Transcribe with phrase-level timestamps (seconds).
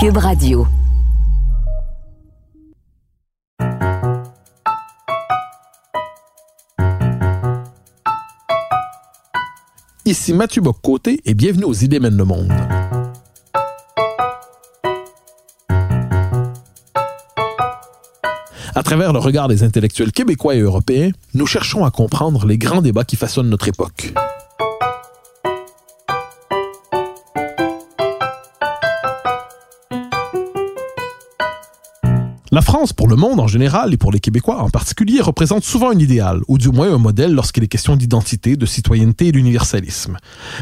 [0.00, 0.64] Cube Radio.
[10.04, 12.52] Ici Mathieu Bock-Côté et bienvenue aux Idées mènent le monde.
[18.76, 22.82] À travers le regard des intellectuels québécois et européens, nous cherchons à comprendre les grands
[22.82, 24.14] débats qui façonnent notre époque.
[32.50, 35.90] La France, pour le monde en général et pour les Québécois en particulier, représente souvent
[35.90, 40.16] un idéal, ou du moins un modèle lorsqu'il est question d'identité, de citoyenneté et d'universalisme.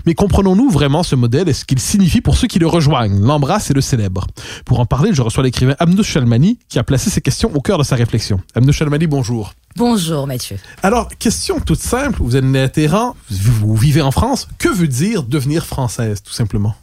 [0.04, 3.70] Mais comprenons-nous vraiment ce modèle et ce qu'il signifie pour ceux qui le rejoignent, l'embrassent
[3.70, 4.26] et le célèbrent
[4.64, 7.78] Pour en parler, je reçois l'écrivain Amnouch Chalmani qui a placé ces questions au cœur
[7.78, 8.40] de sa réflexion.
[8.56, 9.52] Amnouch Chalmani, bonjour.
[9.76, 10.56] Bonjour Mathieu.
[10.82, 15.22] Alors, question toute simple, vous êtes né à vous vivez en France, que veut dire
[15.22, 16.74] devenir française, tout simplement?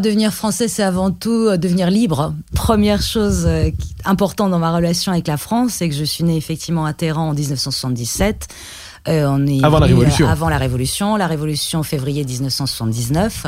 [0.00, 2.34] Devenir français, c'est avant tout euh, devenir libre.
[2.54, 3.70] Première chose euh,
[4.04, 7.28] importante dans ma relation avec la France, c'est que je suis née effectivement à Téhéran
[7.28, 8.48] en 1977.
[9.06, 10.28] Euh, on est avant la Révolution.
[10.28, 13.46] avant la Révolution, la Révolution février 1979.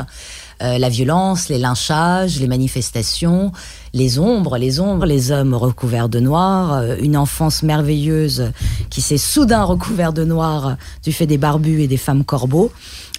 [0.61, 3.51] la violence, les lynchages, les manifestations,
[3.93, 8.51] les ombres, les ombres, les hommes recouverts de noir, une enfance merveilleuse
[8.89, 12.71] qui s'est soudain recouverte de noir du fait des barbus et des femmes corbeaux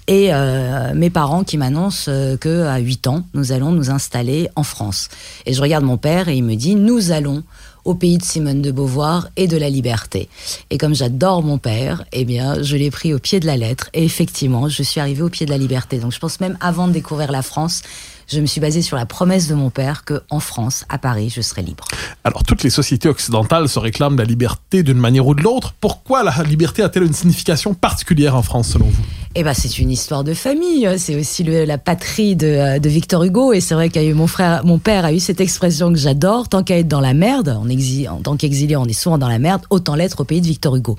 [0.08, 4.48] et euh, mes parents qui m'annoncent euh, que à 8 ans, nous allons nous installer
[4.56, 5.08] en France.
[5.47, 7.45] Et je regarde mon père et il me dit nous allons
[7.84, 10.28] au pays de Simone de Beauvoir et de la liberté.
[10.70, 13.91] Et comme j'adore mon père, eh bien, je l'ai pris au pied de la lettre.
[13.92, 15.98] Et effectivement, je suis arrivée au pied de la liberté.
[15.98, 17.83] Donc, je pense même avant de découvrir la France,
[18.28, 21.33] je me suis basée sur la promesse de mon père que en France, à Paris,
[21.34, 21.84] je serais libre.
[22.25, 25.75] Alors, toutes les sociétés occidentales se réclament de la liberté d'une manière ou de l'autre.
[25.80, 29.03] Pourquoi la liberté a-t-elle une signification particulière en France, selon vous?
[29.34, 30.88] Eh ben, c'est une histoire de famille.
[30.98, 33.52] C'est aussi la patrie de, Victor Hugo.
[33.52, 36.48] Et c'est vrai que mon frère, mon père a eu cette expression que j'adore.
[36.48, 39.28] Tant qu'à être dans la merde, en, exil, en tant qu'exilé, on est souvent dans
[39.28, 39.62] la merde.
[39.70, 40.98] Autant l'être au pays de Victor Hugo.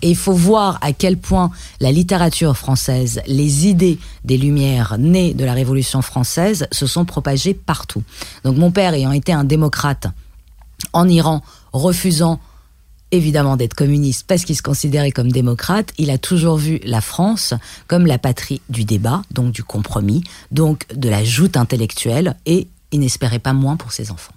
[0.00, 5.34] Et il faut voir à quel point la littérature française, les idées des Lumières nées
[5.34, 8.02] de la Révolution française se sont propagées partout.
[8.44, 10.06] Donc mon père ayant été un démocrate
[10.92, 11.42] en Iran,
[11.72, 12.38] refusant
[13.12, 17.54] évidemment d'être communiste parce qu'il se considérait comme démocrate, il a toujours vu la France
[17.86, 23.00] comme la patrie du débat, donc du compromis, donc de la joute intellectuelle, et il
[23.00, 24.32] n'espérait pas moins pour ses enfants.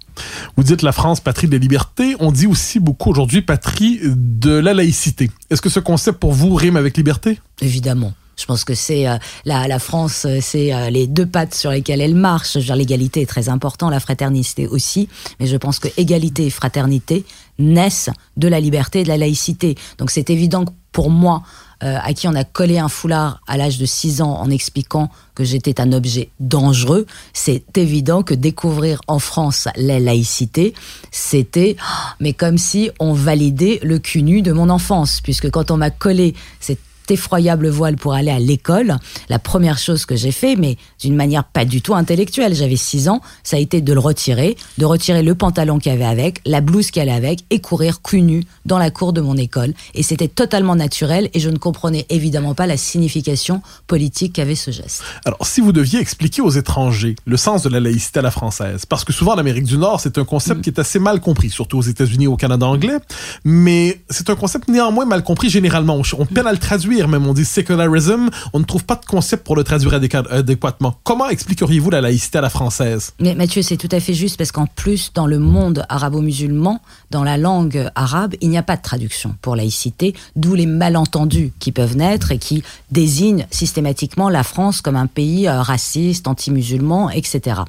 [0.56, 2.16] Vous dites la France, patrie des libertés.
[2.20, 5.30] On dit aussi beaucoup aujourd'hui patrie de la laïcité.
[5.50, 7.38] Est-ce que ce concept pour vous rime avec liberté?
[7.60, 8.14] Évidemment.
[8.36, 9.16] Je pense que c'est euh,
[9.46, 12.56] la, la, France, euh, c'est euh, les deux pattes sur lesquelles elle marche.
[12.56, 15.08] L'égalité est très important, la fraternité aussi,
[15.40, 17.24] mais je pense que égalité et fraternité
[17.58, 19.74] naissent de la liberté et de la laïcité.
[19.96, 21.42] Donc c'est évident que pour moi,
[21.80, 25.44] à qui on a collé un foulard à l'âge de 6 ans en expliquant que
[25.44, 30.72] j'étais un objet dangereux, c'est évident que découvrir en France la laïcité,
[31.10, 31.76] c'était
[32.18, 35.90] mais comme si on validait le cul nu de mon enfance, puisque quand on m'a
[35.90, 36.80] collé cette
[37.10, 38.96] effroyable voile pour aller à l'école,
[39.28, 43.08] la première chose que j'ai fait, mais d'une manière pas du tout intellectuelle, j'avais 6
[43.08, 46.40] ans, ça a été de le retirer, de retirer le pantalon qu'il y avait avec,
[46.44, 49.74] la blouse qu'il avait avec, et courir cul nu dans la cour de mon école.
[49.94, 54.70] Et c'était totalement naturel, et je ne comprenais évidemment pas la signification politique qu'avait ce
[54.70, 55.02] geste.
[55.24, 58.86] Alors, si vous deviez expliquer aux étrangers le sens de la laïcité à la française,
[58.86, 60.62] parce que souvent en Amérique du Nord, c'est un concept mm.
[60.62, 62.98] qui est assez mal compris, surtout aux États-Unis et au Canada anglais,
[63.44, 66.00] mais c'est un concept néanmoins mal compris généralement.
[66.18, 69.44] On peine à le traduire même on dit secularism, on ne trouve pas de concept
[69.44, 70.94] pour le traduire adéquatement.
[71.04, 73.12] Comment expliqueriez-vous la laïcité à la française?
[73.20, 76.80] Mais Mathieu, c'est tout à fait juste parce qu'en plus, dans le monde arabo-musulman,
[77.10, 81.52] dans la langue arabe, il n'y a pas de traduction pour laïcité, d'où les malentendus
[81.58, 87.10] qui peuvent naître et qui désignent systématiquement la France comme un pays euh, raciste, anti-musulman,
[87.10, 87.60] etc.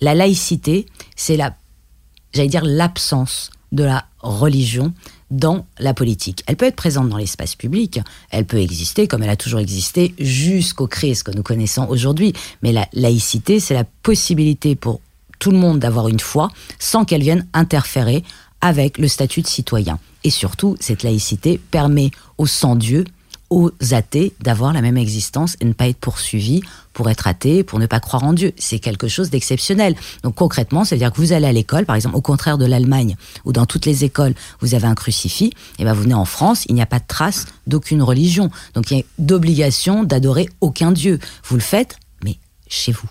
[0.00, 1.54] La laïcité, c'est la,
[2.32, 4.92] j'allais dire, l'absence de la religion
[5.30, 6.42] dans la politique.
[6.46, 8.00] Elle peut être présente dans l'espace public,
[8.30, 12.72] elle peut exister comme elle a toujours existé jusqu'aux crises que nous connaissons aujourd'hui, mais
[12.72, 15.00] la laïcité, c'est la possibilité pour
[15.38, 18.24] tout le monde d'avoir une foi sans qu'elle vienne interférer
[18.60, 19.98] avec le statut de citoyen.
[20.24, 23.04] Et surtout, cette laïcité permet aux sans-dieu
[23.50, 26.60] aux athées d'avoir la même existence et ne pas être poursuivis
[26.92, 28.52] pour être athée, pour ne pas croire en Dieu.
[28.58, 29.94] C'est quelque chose d'exceptionnel.
[30.22, 32.66] Donc concrètement, ça veut dire que vous allez à l'école, par exemple, au contraire de
[32.66, 36.24] l'Allemagne, où dans toutes les écoles, vous avez un crucifix, et ben vous venez en
[36.24, 38.50] France, il n'y a pas de trace d'aucune religion.
[38.74, 41.18] Donc il y a d'obligation d'adorer aucun Dieu.
[41.44, 42.36] Vous le faites, mais
[42.68, 43.08] chez vous.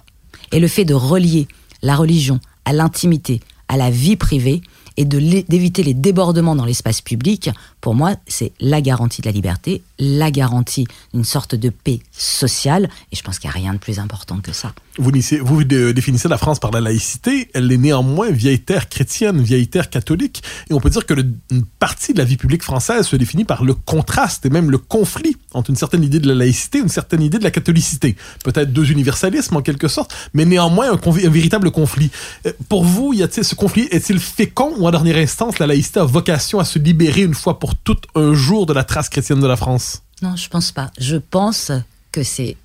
[0.51, 1.47] Et le fait de relier
[1.81, 4.61] la religion à l'intimité, à la vie privée,
[4.97, 7.51] et d'éviter les débordements dans l'espace public,
[7.81, 12.89] pour moi, c'est la garantie de la liberté, la garantie d'une sorte de paix sociale,
[13.11, 14.73] et je pense qu'il n'y a rien de plus important que ça.
[14.97, 15.11] Vous,
[15.41, 19.89] vous définissez la France par la laïcité, elle est néanmoins vieille terre chrétienne, vieille terre
[19.89, 21.13] catholique, et on peut dire que
[21.51, 24.77] une partie de la vie publique française se définit par le contraste et même le
[24.77, 28.15] conflit entre une certaine idée de la laïcité et une certaine idée de la catholicité.
[28.43, 32.11] Peut-être deux universalismes en quelque sorte, mais néanmoins un, un véritable conflit.
[32.45, 35.99] Euh, pour vous, y a-t-il ce conflit, est-il fécond ou en dernière instance, la laïcité
[35.99, 39.39] a vocation à se libérer une fois pour toutes un jour de la trace chrétienne
[39.39, 39.86] de la France?
[40.21, 40.91] Non, je pense pas.
[40.99, 41.71] Je pense
[42.11, 42.57] que c'est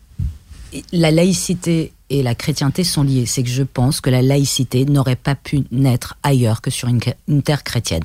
[0.93, 3.27] la laïcité et la chrétienté sont liées.
[3.27, 7.01] C'est que je pense que la laïcité n'aurait pas pu naître ailleurs que sur une,
[7.43, 8.03] terre chrétienne.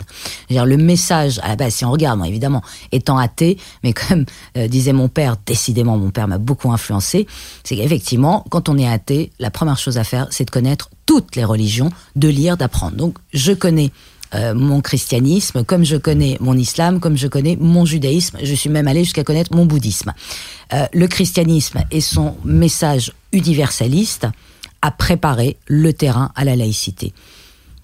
[0.49, 2.61] Le message, à la base, si on regarde, évidemment,
[2.91, 4.25] étant athée, mais comme
[4.57, 7.27] euh, disait mon père, décidément, mon père m'a beaucoup influencé,
[7.63, 11.35] c'est qu'effectivement, quand on est athée, la première chose à faire, c'est de connaître toutes
[11.35, 12.95] les religions, de lire, d'apprendre.
[12.95, 13.91] Donc, je connais
[14.35, 18.69] euh, mon christianisme, comme je connais mon islam, comme je connais mon judaïsme, je suis
[18.69, 20.13] même allé jusqu'à connaître mon bouddhisme.
[20.73, 24.27] Euh, le christianisme et son message universaliste
[24.81, 27.13] a préparé le terrain à la laïcité.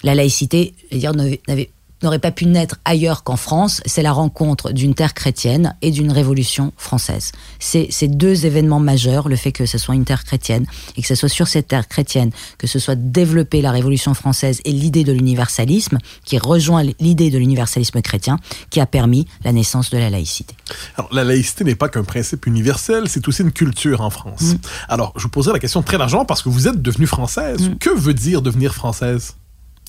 [0.03, 1.69] La laïcité, je veux dire, n'avait
[2.03, 3.81] n'aurait pas pu naître ailleurs qu'en France.
[3.85, 7.31] C'est la rencontre d'une terre chrétienne et d'une révolution française.
[7.59, 10.65] C'est ces deux événements majeurs, le fait que ce soit une terre chrétienne
[10.97, 14.61] et que ce soit sur cette terre chrétienne que ce soit développé la révolution française
[14.65, 18.37] et l'idée de l'universalisme qui rejoint l'idée de l'universalisme chrétien
[18.69, 20.55] qui a permis la naissance de la laïcité.
[20.97, 24.41] Alors, la laïcité n'est pas qu'un principe universel, c'est aussi une culture en France.
[24.41, 24.57] Mm.
[24.89, 27.69] Alors, je vous poserai la question très largement parce que vous êtes devenue française.
[27.69, 27.77] Mm.
[27.77, 29.35] Que veut dire devenir française?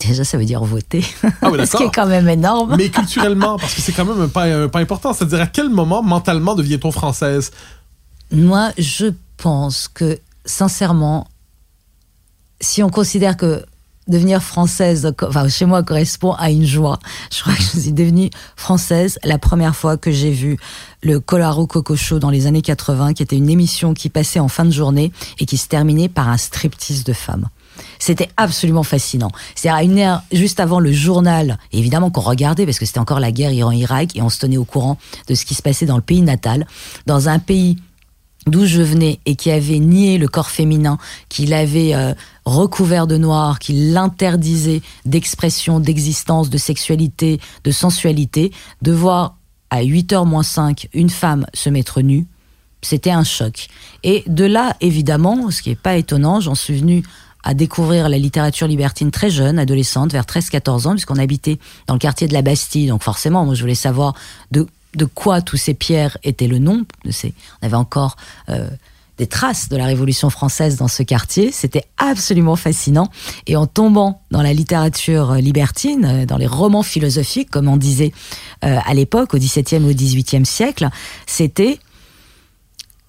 [0.00, 1.04] Déjà, ça veut dire voter.
[1.40, 2.74] Ah Ce qui est quand même énorme.
[2.76, 5.12] Mais culturellement, parce que c'est quand même pas, pas important.
[5.12, 7.52] C'est-à-dire, à quel moment, mentalement, devient-on française?
[8.32, 9.06] Moi, je
[9.36, 11.28] pense que, sincèrement,
[12.60, 13.64] si on considère que
[14.08, 16.98] devenir française, enfin, chez moi, correspond à une joie,
[17.32, 20.58] je crois que je suis devenue française la première fois que j'ai vu
[21.02, 24.48] le Colaro Coco Show dans les années 80, qui était une émission qui passait en
[24.48, 27.48] fin de journée et qui se terminait par un striptease de femmes.
[27.98, 29.30] C'était absolument fascinant.
[29.54, 33.20] C'est à une heure juste avant le journal, évidemment qu'on regardait parce que c'était encore
[33.20, 34.98] la guerre Iran-Irak et on se tenait au courant
[35.28, 36.66] de ce qui se passait dans le pays natal,
[37.06, 37.76] dans un pays
[38.46, 40.98] d'où je venais et qui avait nié le corps féminin,
[41.28, 42.12] qui l'avait euh,
[42.44, 49.36] recouvert de noir, qui l'interdisait d'expression, d'existence, de sexualité, de sensualité, de voir
[49.70, 52.26] à 8h moins 5 une femme se mettre nue,
[52.82, 53.68] c'était un choc.
[54.02, 57.02] Et de là, évidemment, ce qui n'est pas étonnant, j'en suis venu
[57.44, 62.00] à découvrir la littérature libertine très jeune, adolescente, vers 13-14 ans, puisqu'on habitait dans le
[62.00, 62.88] quartier de la Bastille.
[62.88, 64.14] Donc forcément, moi, je voulais savoir
[64.50, 66.84] de, de quoi tous ces pierres étaient le nom.
[67.04, 68.16] On avait encore
[68.48, 68.68] euh,
[69.18, 71.52] des traces de la Révolution française dans ce quartier.
[71.52, 73.08] C'était absolument fascinant.
[73.46, 78.12] Et en tombant dans la littérature libertine, euh, dans les romans philosophiques, comme on disait
[78.64, 80.88] euh, à l'époque, au XVIIe ou au XVIIIe siècle,
[81.26, 81.78] c'était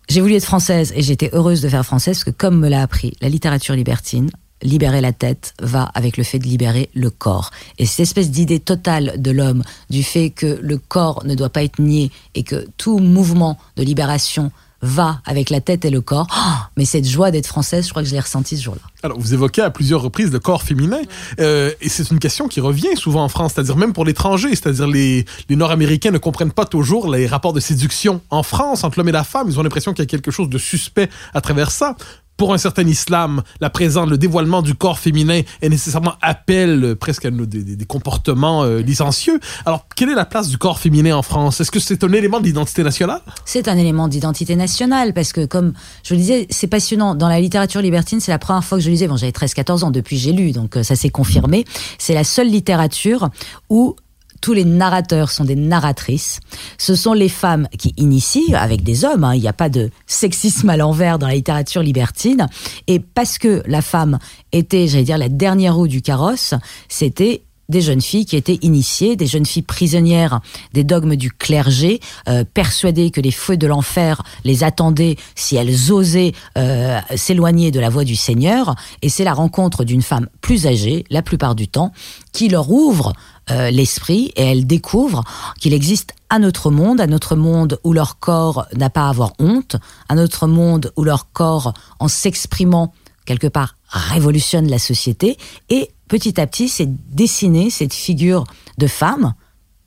[0.09, 2.81] j'ai voulu être française et j'étais heureuse de faire française parce que comme me l'a
[2.81, 4.29] appris la littérature libertine,
[4.61, 7.51] libérer la tête va avec le fait de libérer le corps.
[7.77, 11.63] Et cette espèce d'idée totale de l'homme, du fait que le corps ne doit pas
[11.63, 14.51] être nié et que tout mouvement de libération
[14.85, 16.27] va avec la tête et le corps.
[16.31, 18.81] Oh, mais cette joie d'être française, je crois que je l'ai ressentie ce jour-là.
[19.03, 21.01] Alors, vous évoquez à plusieurs reprises le corps féminin,
[21.39, 24.87] euh, et c'est une question qui revient souvent en France, c'est-à-dire même pour l'étranger, c'est-à-dire
[24.87, 29.09] les, les Nord-Américains ne comprennent pas toujours les rapports de séduction en France entre l'homme
[29.09, 29.47] et la femme.
[29.49, 31.95] Ils ont l'impression qu'il y a quelque chose de suspect à travers ça
[32.37, 37.25] pour un certain islam, la présence, le dévoilement du corps féminin est nécessairement appel presque
[37.25, 39.39] à des, des, comportements euh, licencieux.
[39.65, 41.61] Alors, quelle est la place du corps féminin en France?
[41.61, 43.21] Est-ce que c'est un élément d'identité nationale?
[43.45, 45.73] C'est un élément d'identité nationale parce que, comme
[46.03, 47.15] je le disais, c'est passionnant.
[47.15, 49.07] Dans la littérature libertine, c'est la première fois que je lisais.
[49.07, 51.65] Bon, j'avais 13-14 ans depuis j'ai lu, donc euh, ça s'est confirmé.
[51.97, 53.29] C'est la seule littérature
[53.69, 53.95] où
[54.41, 56.39] tous les narrateurs sont des narratrices.
[56.77, 59.23] Ce sont les femmes qui initient avec des hommes.
[59.23, 59.35] Hein.
[59.35, 62.47] Il n'y a pas de sexisme à l'envers dans la littérature libertine.
[62.87, 64.19] Et parce que la femme
[64.51, 66.53] était, j'allais dire, la dernière roue du carrosse,
[66.89, 70.39] c'était des jeunes filles qui étaient initiées, des jeunes filles prisonnières
[70.73, 75.91] des dogmes du clergé, euh, persuadées que les feux de l'enfer les attendaient si elles
[75.91, 78.75] osaient euh, s'éloigner de la voie du Seigneur.
[79.01, 81.91] Et c'est la rencontre d'une femme plus âgée, la plupart du temps,
[82.31, 83.13] qui leur ouvre
[83.51, 85.23] euh, l'esprit et elles découvrent
[85.59, 89.33] qu'il existe un autre monde, un autre monde où leur corps n'a pas à avoir
[89.39, 89.75] honte,
[90.09, 92.93] un autre monde où leur corps, en s'exprimant
[93.25, 95.37] quelque part, révolutionne la société.
[95.69, 98.45] Et petit à petit, c'est dessiner cette figure
[98.77, 99.33] de femme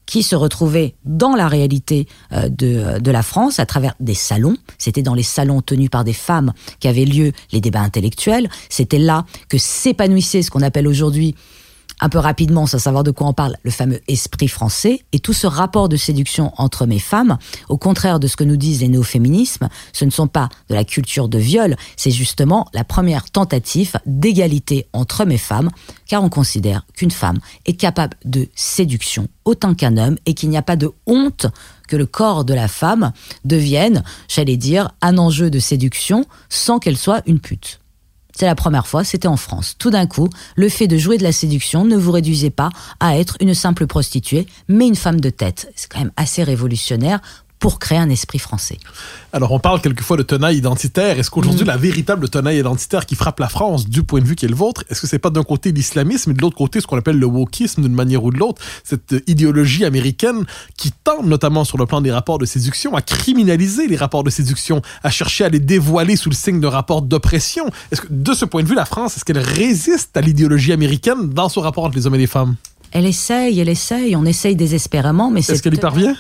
[0.06, 4.56] qui se retrouvait dans la réalité euh, de, de la France à travers des salons.
[4.78, 8.48] C'était dans les salons tenus par des femmes qu'avaient lieu les débats intellectuels.
[8.70, 11.34] C'était là que s'épanouissait ce qu'on appelle aujourd'hui
[12.00, 15.32] un peu rapidement, sans savoir de quoi on parle, le fameux esprit français et tout
[15.32, 17.38] ce rapport de séduction entre mes femmes,
[17.68, 20.84] au contraire de ce que nous disent les néo-féminismes, ce ne sont pas de la
[20.84, 25.70] culture de viol, c'est justement la première tentative d'égalité entre mes femmes,
[26.06, 30.56] car on considère qu'une femme est capable de séduction autant qu'un homme et qu'il n'y
[30.56, 31.46] a pas de honte
[31.88, 33.12] que le corps de la femme
[33.44, 37.77] devienne, j'allais dire, un enjeu de séduction sans qu'elle soit une pute.
[38.38, 39.74] C'est la première fois, c'était en France.
[39.80, 43.18] Tout d'un coup, le fait de jouer de la séduction ne vous réduisait pas à
[43.18, 45.72] être une simple prostituée, mais une femme de tête.
[45.74, 47.20] C'est quand même assez révolutionnaire
[47.58, 48.78] pour créer un esprit français.
[49.32, 51.18] Alors, on parle quelquefois de tenaille identitaire.
[51.18, 51.68] Est-ce qu'aujourd'hui, mm.
[51.68, 54.54] la véritable tenaille identitaire qui frappe la France, du point de vue qui est le
[54.54, 57.18] vôtre, est-ce que c'est pas d'un côté l'islamisme et de l'autre côté ce qu'on appelle
[57.18, 60.44] le wokisme d'une manière ou de l'autre, cette idéologie américaine
[60.76, 64.30] qui tente, notamment sur le plan des rapports de séduction, à criminaliser les rapports de
[64.30, 67.66] séduction, à chercher à les dévoiler sous le signe de rapports d'oppression?
[67.90, 71.30] Est-ce que, de ce point de vue, la France, est-ce qu'elle résiste à l'idéologie américaine
[71.30, 72.56] dans son rapport entre les hommes et les femmes?
[72.90, 75.52] Elle essaye, elle essaye, on essaye désespérément, mais c'est...
[75.52, 76.14] Est-ce qu'elle y parvient?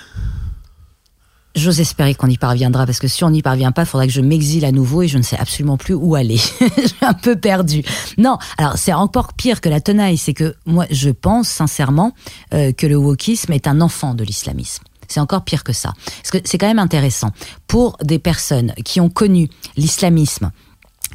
[1.54, 4.12] J'ose espérer qu'on y parviendra parce que si on n'y parvient pas, il faudra que
[4.12, 6.36] je m'exile à nouveau et je ne sais absolument plus où aller.
[6.60, 7.82] je suis un peu perdue.
[8.16, 12.12] Non, alors c'est encore pire que la tenaille, c'est que moi je pense sincèrement
[12.54, 14.84] euh, que le wokisme est un enfant de l'islamisme.
[15.08, 15.94] C'est encore pire que ça.
[16.22, 17.30] Parce que c'est quand même intéressant.
[17.66, 20.52] Pour des personnes qui ont connu l'islamisme,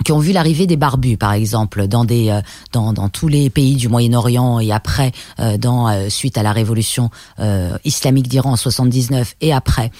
[0.03, 3.49] qui ont vu l'arrivée des barbus, par exemple, dans des euh, dans, dans tous les
[3.49, 7.09] pays du Moyen-Orient et après, euh, dans euh, suite à la révolution
[7.83, 9.91] islamique d'Iran en 79 et après,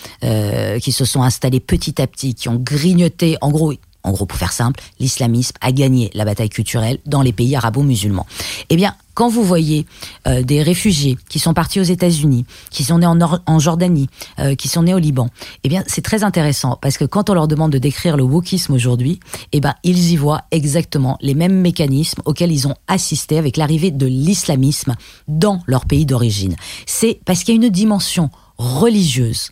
[0.80, 3.74] qui se sont installés petit à petit, qui ont grignoté, en gros,
[4.04, 8.26] en gros, pour faire simple, l'islamisme a gagné la bataille culturelle dans les pays arabo-musulmans.
[8.70, 9.86] Eh bien, quand vous voyez
[10.28, 14.08] euh, des réfugiés qui sont partis aux États-Unis, qui sont nés en, Jordanie,
[14.40, 15.30] euh, qui sont nés au Liban,
[15.64, 18.74] eh bien, c'est très intéressant parce que quand on leur demande de décrire le wokisme
[18.74, 19.20] aujourd'hui,
[19.52, 23.92] eh ben, ils y voient exactement les mêmes mécanismes auxquels ils ont assisté avec l'arrivée
[23.92, 24.96] de l'islamisme
[25.28, 26.56] dans leur pays d'origine.
[26.86, 29.52] C'est parce qu'il y a une dimension religieuse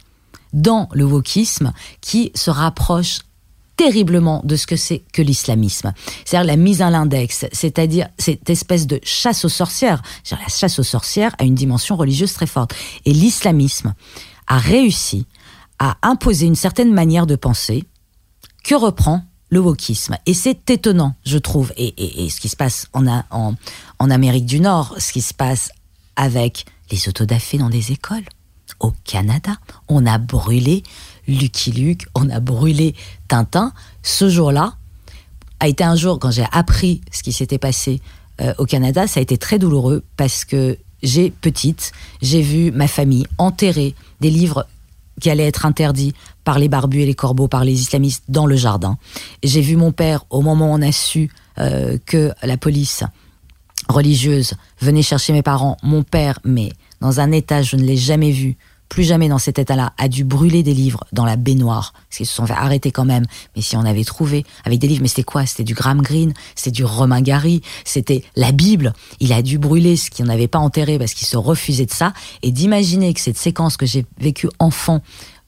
[0.53, 3.20] dans le wokisme qui se rapproche
[3.82, 5.92] terriblement de ce que c'est que l'islamisme.
[6.24, 10.04] C'est-à-dire la mise à l'index, c'est-à-dire cette espèce de chasse aux sorcières.
[10.30, 12.76] La chasse aux sorcières a une dimension religieuse très forte.
[13.06, 13.96] Et l'islamisme
[14.46, 15.26] a réussi
[15.80, 17.84] à imposer une certaine manière de penser
[18.64, 20.16] que reprend le wokisme.
[20.28, 24.94] Et c'est étonnant, je trouve, et, ce qui se passe en, en, Amérique du Nord,
[25.00, 25.72] ce qui se passe
[26.16, 28.26] avec les autodafés dans des écoles.
[28.82, 29.52] Au Canada,
[29.88, 30.84] on a brûlé
[31.28, 32.96] Lucky Luke, on a brûlé
[33.28, 33.74] Tintin.
[34.04, 34.74] Ce jour-là
[35.60, 38.02] a été un jour, quand j'ai appris ce qui s'était passé
[38.42, 42.88] euh, au Canada, ça a été très douloureux parce que j'ai, petite, j'ai vu ma
[42.88, 44.68] famille enterrer des livres
[45.20, 48.56] qui allaient être interdits par les barbus et les corbeaux, par les islamistes dans le
[48.56, 48.98] jardin.
[49.44, 53.04] J'ai vu mon père, au moment où on a su euh, que la police
[53.88, 56.72] religieuse venait chercher mes parents, mon père, mais
[57.02, 58.58] dans un état, je ne l'ai jamais vu,
[58.91, 62.25] plus jamais dans cet état-là, a dû brûler des livres dans la baignoire, parce qu'ils
[62.25, 63.24] se sont fait arrêter quand même.
[63.55, 65.45] Mais si on avait trouvé, avec des livres, mais c'était quoi?
[65.45, 68.91] C'était du Graham Greene, c'était du Romain Gary, c'était la Bible.
[69.21, 72.12] Il a dû brûler ce qu'il n'avait pas enterré parce qu'il se refusait de ça.
[72.43, 75.01] Et d'imaginer que cette séquence que j'ai vécue enfant,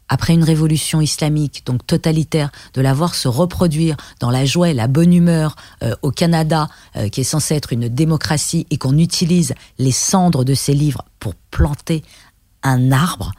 [0.07, 4.73] après une révolution islamique, donc totalitaire, de la voir se reproduire dans la joie et
[4.73, 8.97] la bonne humeur euh, au Canada, euh, qui est censé être une démocratie, et qu'on
[8.97, 12.03] utilise les cendres de ces livres pour planter
[12.63, 13.31] un arbre,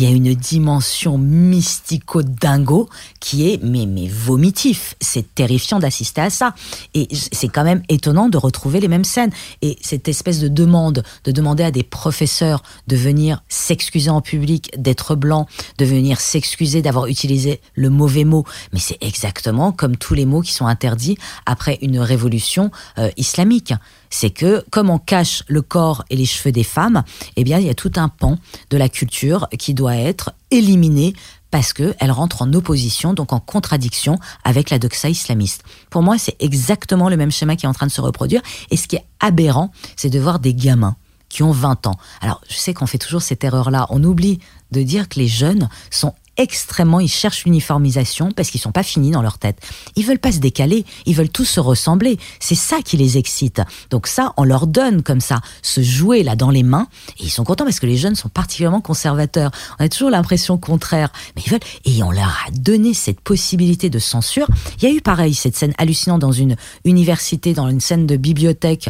[0.00, 2.88] il y a une dimension mystico-dingo
[3.20, 4.94] qui est mais, mais vomitif.
[4.98, 6.54] C'est terrifiant d'assister à ça.
[6.94, 9.30] Et c'est quand même étonnant de retrouver les mêmes scènes.
[9.60, 14.70] Et cette espèce de demande, de demander à des professeurs de venir s'excuser en public,
[14.78, 18.46] d'être blanc, de venir s'excuser d'avoir utilisé le mauvais mot.
[18.72, 23.74] Mais c'est exactement comme tous les mots qui sont interdits après une révolution euh, islamique
[24.10, 27.04] c'est que comme on cache le corps et les cheveux des femmes,
[27.36, 28.36] eh bien il y a tout un pan
[28.70, 31.14] de la culture qui doit être éliminé
[31.50, 35.64] parce qu'elle rentre en opposition, donc en contradiction avec la doxa islamiste.
[35.90, 38.42] Pour moi, c'est exactement le même schéma qui est en train de se reproduire.
[38.70, 40.96] Et ce qui est aberrant, c'est de voir des gamins
[41.28, 41.96] qui ont 20 ans.
[42.20, 43.86] Alors, je sais qu'on fait toujours cette erreur-là.
[43.90, 44.40] On oublie
[44.72, 49.10] de dire que les jeunes sont extrêmement, ils cherchent l'uniformisation parce qu'ils sont pas finis
[49.10, 49.58] dans leur tête.
[49.96, 52.18] Ils veulent pas se décaler, ils veulent tous se ressembler.
[52.40, 53.60] C'est ça qui les excite.
[53.90, 57.30] Donc ça, on leur donne comme ça, ce jouet là dans les mains, et ils
[57.30, 59.50] sont contents parce que les jeunes sont particulièrement conservateurs.
[59.78, 63.90] On a toujours l'impression contraire, mais ils veulent, et on leur a donné cette possibilité
[63.90, 64.46] de censure.
[64.78, 68.16] Il y a eu pareil, cette scène hallucinante dans une université, dans une scène de
[68.16, 68.88] bibliothèque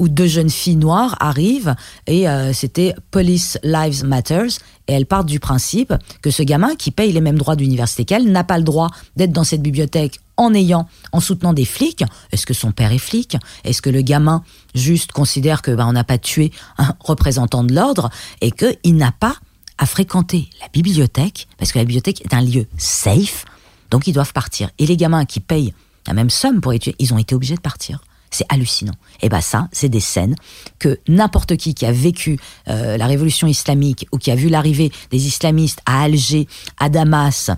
[0.00, 1.76] où deux jeunes filles noires arrivent
[2.06, 5.92] et euh, c'était Police Lives Matters et elles partent du principe
[6.22, 9.30] que ce gamin qui paye les mêmes droits d'université qu'elle n'a pas le droit d'être
[9.30, 12.02] dans cette bibliothèque en ayant, en soutenant des flics.
[12.32, 13.36] Est-ce que son père est flic?
[13.64, 14.42] Est-ce que le gamin
[14.74, 18.08] juste considère que ben, on n'a pas tué un représentant de l'ordre
[18.40, 19.36] et qu'il n'a pas
[19.76, 23.44] à fréquenter la bibliothèque parce que la bibliothèque est un lieu safe,
[23.90, 24.70] donc ils doivent partir.
[24.78, 25.74] Et les gamins qui payent
[26.06, 28.00] la même somme pour étudier, ils ont été obligés de partir.
[28.30, 28.94] C'est hallucinant.
[29.22, 30.36] Et ben ça, c'est des scènes
[30.78, 34.92] que n'importe qui qui a vécu euh, la révolution islamique ou qui a vu l'arrivée
[35.10, 36.46] des islamistes à Alger,
[36.78, 37.50] à Damas,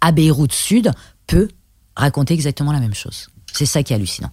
[0.00, 0.90] à Beyrouth Sud
[1.26, 1.48] peut
[1.96, 3.28] raconter exactement la même chose.
[3.52, 4.30] C'est ça qui est hallucinant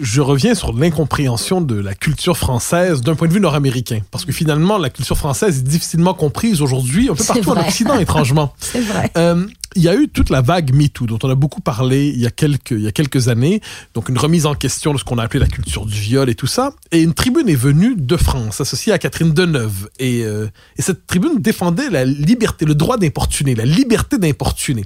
[0.00, 4.00] je reviens sur l'incompréhension de la culture française d'un point de vue nord-américain.
[4.10, 7.98] Parce que finalement, la culture française est difficilement comprise aujourd'hui, un peu partout en Occident,
[7.98, 8.52] étrangement.
[8.58, 9.10] C'est vrai.
[9.16, 9.46] Euh,
[9.78, 12.26] il y a eu toute la vague MeToo dont on a beaucoup parlé il y
[12.26, 13.60] a quelques, années.
[13.94, 16.34] Donc une remise en question de ce qu'on a appelé la culture du viol et
[16.34, 16.72] tout ça.
[16.90, 19.88] Et une tribune est venue de France, associée à Catherine Deneuve.
[20.00, 24.84] Et, euh, et cette tribune défendait la liberté, le droit d'importuner, la liberté d'importuner.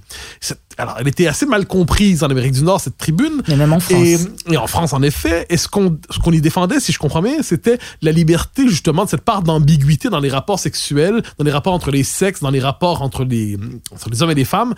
[0.78, 3.42] Alors, elle était assez mal comprise en Amérique du Nord, cette tribune.
[3.48, 4.26] Mais même en France.
[4.50, 5.46] Et, en France, en effet.
[5.50, 5.98] Et ce qu'on
[6.32, 10.20] y défendait, si je comprends bien, c'était la liberté, justement, de cette part d'ambiguïté dans
[10.20, 13.58] les rapports sexuels, dans les rapports entre les sexes, dans les rapports entre les,
[13.92, 14.74] entre les hommes et les femmes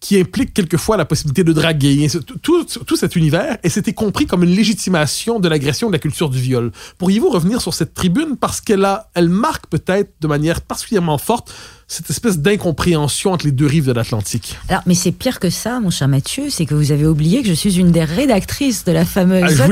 [0.00, 2.06] qui implique quelquefois la possibilité de draguer,
[2.42, 6.30] tout, tout cet univers, et c'était compris comme une légitimation de l'agression de la culture
[6.30, 6.70] du viol.
[6.98, 11.52] Pourriez-vous revenir sur cette tribune parce qu'elle elle marque peut-être de manière particulièrement forte
[11.88, 14.58] cette espèce d'incompréhension entre les deux rives de l'Atlantique.
[14.68, 17.48] Alors, mais c'est pire que ça, mon cher Mathieu, c'est que vous avez oublié que
[17.48, 19.60] je suis une des rédactrices de la fameuse.
[19.60, 19.68] Ah,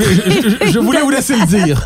[0.65, 1.85] je, voulais, vous laisser le dire.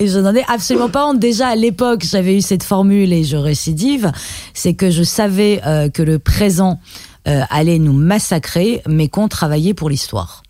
[0.00, 1.18] et je n'en ai absolument pas honte.
[1.18, 4.10] Déjà à l'époque, j'avais eu cette formule et je récidive,
[4.54, 6.80] c'est que je savais euh, que le présent
[7.28, 10.42] euh, allait nous massacrer, mais qu'on travaillait pour l'histoire.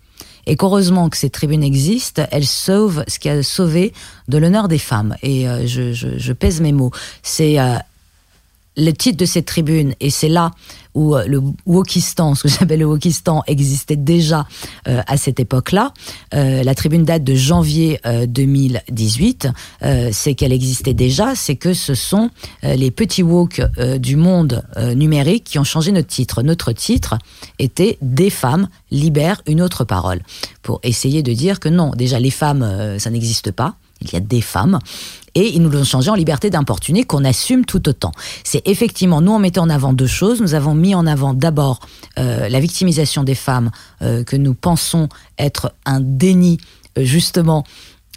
[0.47, 3.93] Et qu'heureusement que cette tribune existe, elle sauve ce qui a sauvé
[4.29, 5.17] de l'honneur des femmes.
[5.23, 6.93] Et euh, je, je, pèse mes mots.
[7.25, 7.75] C'est euh,
[8.79, 10.53] le titre de cette tribune, et c'est là
[10.95, 14.47] où euh, le Wokistan, ce que j'appelle le Wokistan, existait déjà
[14.87, 15.93] euh, à cette époque-là.
[16.35, 19.49] Euh, la tribune date de janvier 2018.
[20.13, 22.31] c'est qu'elle existait déjà, c'est que ce sont
[22.63, 23.61] les petits woke
[23.99, 24.63] du monde
[24.95, 26.43] numérique qui ont changé notre titre.
[26.43, 27.19] Notre titre
[27.59, 30.21] était Des femmes libèrent une autre parole.
[30.63, 33.77] Pour essayer de dire que non, déjà les femmes, ça n'existe pas.
[34.01, 34.79] Il y a des femmes
[35.39, 38.11] et ils nous l'ont changé en liberté d'importuner qu'on assume tout autant.
[38.43, 40.41] C'est effectivement, nous on mettait en avant deux choses.
[40.41, 41.79] Nous avons mis en avant d'abord
[42.19, 43.71] euh, la victimisation des femmes
[44.03, 45.09] euh, que nous pensons
[45.39, 46.59] être un déni
[46.99, 47.65] euh, justement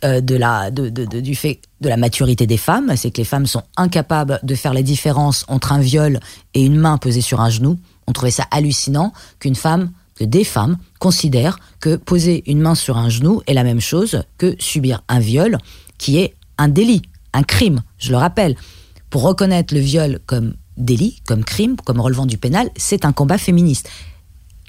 [0.04, 3.62] de la, de, du fait de la maturité des femmes, c'est que les femmes sont
[3.78, 6.19] incapables de faire la différence entre un viol
[6.56, 7.78] et une main posée sur un genou.
[8.08, 12.98] On trouvait ça hallucinant qu'une femme, que des femmes considèrent que poser une main sur
[12.98, 15.60] un genou est la même chose que subir un viol,
[16.00, 18.56] qui est un délit un crime, je le rappelle.
[19.10, 23.38] Pour reconnaître le viol comme délit, comme crime, comme relevant du pénal, c'est un combat
[23.38, 23.89] féministe.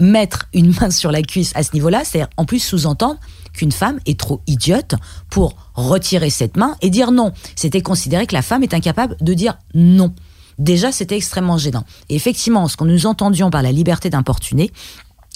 [0.00, 3.20] Mettre une main sur la cuisse à ce niveau-là, c'est en plus sous-entendre
[3.52, 4.94] qu'une femme est trop idiote
[5.30, 7.32] pour retirer cette main et dire non.
[7.54, 10.14] C'était considéré que la femme est incapable de dire non.
[10.58, 11.84] Déjà, c'était extrêmement gênant.
[12.08, 14.70] Et effectivement, ce que nous entendions par la liberté d'importuner,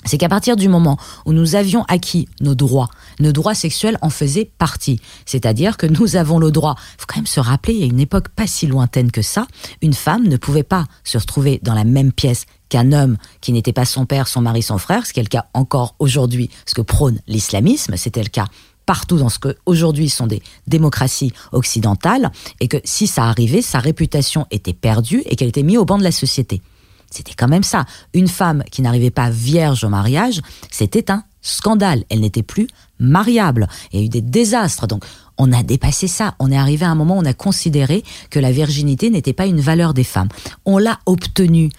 [0.05, 4.11] c'est qu'à partir du moment où nous avions acquis nos droits, nos droits sexuels en
[4.11, 5.01] faisaient partie.
[5.25, 8.29] C'est-à-dire que nous avons le droit, il faut quand même se rappeler, a une époque
[8.29, 9.47] pas si lointaine que ça,
[9.83, 13.73] une femme ne pouvait pas se retrouver dans la même pièce qu'un homme qui n'était
[13.73, 16.75] pas son père, son mari, son frère, ce qui est le cas encore aujourd'hui, ce
[16.75, 18.47] que prône l'islamisme, c'était le cas
[18.87, 22.31] partout dans ce que aujourd'hui sont des démocraties occidentales,
[22.61, 25.99] et que si ça arrivait, sa réputation était perdue et qu'elle était mise au banc
[25.99, 26.63] de la société.
[27.11, 27.85] C'était quand même ça.
[28.15, 30.41] Une femme qui n'arrivait pas vierge au mariage,
[30.71, 32.05] c'était un scandale.
[32.11, 32.67] Elle n'était plus
[32.99, 33.69] mariable.
[33.93, 34.87] Il y a eu des désastres.
[34.87, 35.05] Donc,
[35.39, 36.35] on a dépassé ça.
[36.39, 39.47] On est arrivé à un moment où on a considéré que la virginité n'était pas
[39.47, 40.29] une valeur des femmes.
[40.65, 41.71] On l'a obtenue.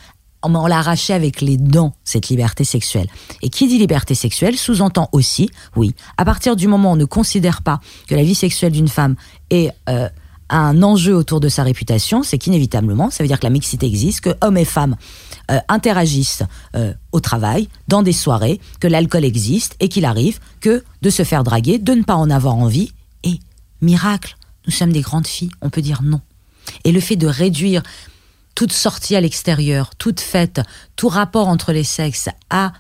[0.44, 3.08] On l'a arraché avec les dents, cette liberté sexuelle.
[3.42, 7.06] Et qui dit liberté sexuelle sous-entend aussi, oui, à partir du moment où on ne
[7.06, 9.16] considère pas que la vie sexuelle d'une femme
[9.50, 10.08] est euh,
[10.50, 14.22] un enjeu autour de sa réputation, c'est qu'inévitablement, ça veut dire que la mixité existe,
[14.22, 14.96] que hommes et femmes
[15.52, 16.44] euh, interagissent
[16.76, 21.24] euh, au travail, dans des soirées, que l'alcool existe et qu'il arrive que de se
[21.24, 22.92] faire draguer, de ne pas en avoir envie.
[23.24, 23.40] Et
[23.82, 26.22] miracle, nous sommes des grandes filles, on peut dire non.
[26.84, 27.84] Et le fait de réduire
[28.56, 30.62] toute sortie à l'extérieur, toute fête,
[30.96, 32.74] tout rapport entre les sexes à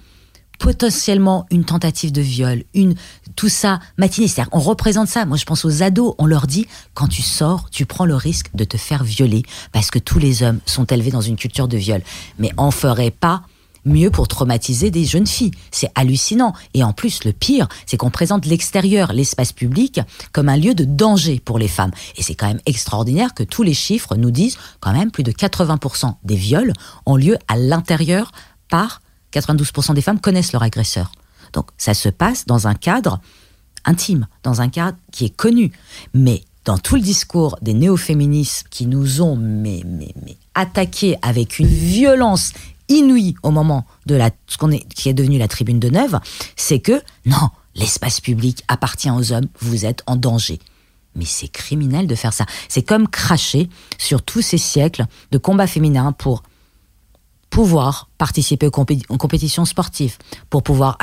[0.67, 2.95] potentiellement une tentative de viol, une
[3.38, 4.27] tout ça matinée.
[4.27, 5.25] C'est-à-dire, on représente ça.
[5.25, 6.13] Moi, je pense aux ados.
[6.17, 9.91] On leur dit, quand tu sors, tu prends le risque de te faire violer parce
[9.91, 12.01] que tous les hommes sont élevés dans une culture de viol.
[12.38, 13.43] Mais on ferait pas
[13.86, 15.51] mieux pour traumatiser des jeunes filles.
[15.71, 16.51] C'est hallucinant.
[16.73, 20.01] Et en plus, le pire, c'est qu'on présente l'extérieur, l'espace public,
[20.34, 21.91] comme un lieu de danger pour les femmes.
[22.17, 25.32] Et c'est quand même extraordinaire que tous les chiffres nous disent quand même plus de
[25.32, 26.73] 80% des viols
[27.06, 28.34] ont lieu à l'intérieur
[28.67, 28.99] par
[29.39, 31.12] 92% des femmes connaissent leur agresseur.
[31.54, 33.19] Donc ça se passe dans un cadre
[33.86, 35.71] intime, dans un cadre qui est connu.
[36.13, 41.60] Mais dans tout le discours des néo-féministes qui nous ont mais, mais, mais attaqués avec
[41.60, 42.52] une violence
[42.89, 46.19] inouïe au moment de la, ce est, qui est devenu la tribune de Neuve,
[46.56, 50.60] c'est que non, l'espace public appartient aux hommes, vous êtes en danger.
[51.15, 52.45] Mais c'est criminel de faire ça.
[52.69, 56.43] C'est comme cracher sur tous ces siècles de combats féminins pour
[57.49, 60.17] pouvoir participer aux, compétitions sportives,
[60.49, 60.97] pour pouvoir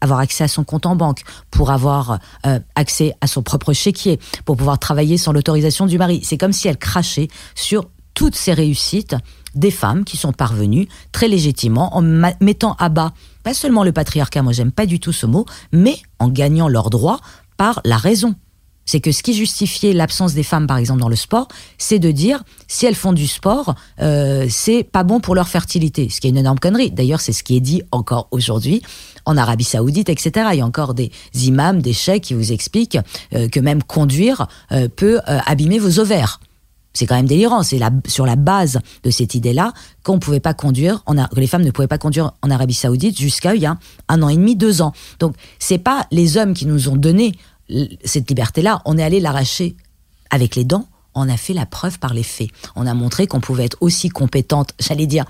[0.00, 4.20] avoir accès à son compte en banque, pour avoir euh, accès à son propre chéquier,
[4.44, 6.20] pour pouvoir travailler sans l'autorisation du mari.
[6.22, 9.16] C'est comme si elle crachait sur toutes ces réussites
[9.54, 13.12] des femmes qui sont parvenues très légitimement en mettant à bas
[13.46, 16.90] pas seulement le patriarcat, moi j'aime pas du tout ce mot, mais en gagnant leurs
[16.90, 17.20] droits
[17.56, 18.34] par la raison
[18.86, 22.10] c'est que ce qui justifiait l'absence des femmes, par exemple, dans le sport, c'est de
[22.10, 26.28] dire si elles font du sport, euh, c'est pas bon pour leur fertilité, ce qui
[26.28, 26.90] est une énorme connerie.
[26.92, 28.82] D'ailleurs, c'est ce qui est dit encore aujourd'hui
[29.24, 30.48] en Arabie Saoudite, etc.
[30.52, 32.98] Il y a encore des imams, des chèques qui vous expliquent
[33.34, 36.40] euh, que même conduire euh, peut abîmer vos ovaires.
[36.96, 37.62] C'est quand même délirant.
[37.62, 39.72] C'est sur la base de cette idée-là
[40.02, 43.54] qu'on pouvait pas conduire, que les femmes ne pouvaient pas conduire en Arabie Saoudite jusqu'à
[43.54, 43.76] il y a
[44.08, 44.92] un an et demi, deux ans.
[45.18, 47.34] Donc c'est pas les hommes qui nous ont donné
[48.04, 49.76] cette liberté-là, on est allé l'arracher
[50.30, 52.50] avec les dents, on a fait la preuve par les faits.
[52.74, 55.24] On a montré qu'on pouvait être aussi compétente, j'allais dire,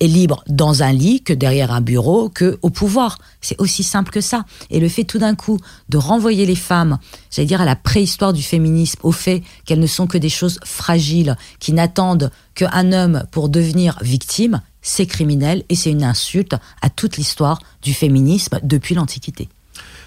[0.00, 3.16] et libre dans un lit que derrière un bureau que au pouvoir.
[3.40, 4.44] C'est aussi simple que ça.
[4.70, 5.58] Et le fait tout d'un coup
[5.88, 6.98] de renvoyer les femmes,
[7.30, 10.58] j'allais dire à la préhistoire du féminisme, au fait qu'elles ne sont que des choses
[10.64, 16.90] fragiles, qui n'attendent qu'un homme pour devenir victime, c'est criminel et c'est une insulte à
[16.90, 19.48] toute l'histoire du féminisme depuis l'Antiquité.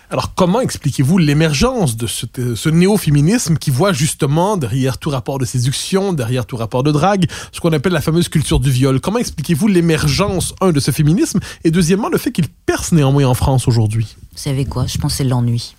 [0.10, 6.14] Alors, comment expliquez-vous l'émergence de ce, néo-féminisme qui voit justement derrière tout rapport de séduction,
[6.14, 9.02] derrière tout rapport de drague, ce qu'on appelle la fameuse culture du viol?
[9.02, 13.34] Comment expliquez-vous l'émergence, un, de ce féminisme et deuxièmement, le fait qu'il perce néanmoins en
[13.34, 14.16] France aujourd'hui?
[14.32, 14.86] Vous savez quoi?
[14.88, 15.76] Je pense que c'est l'ennui.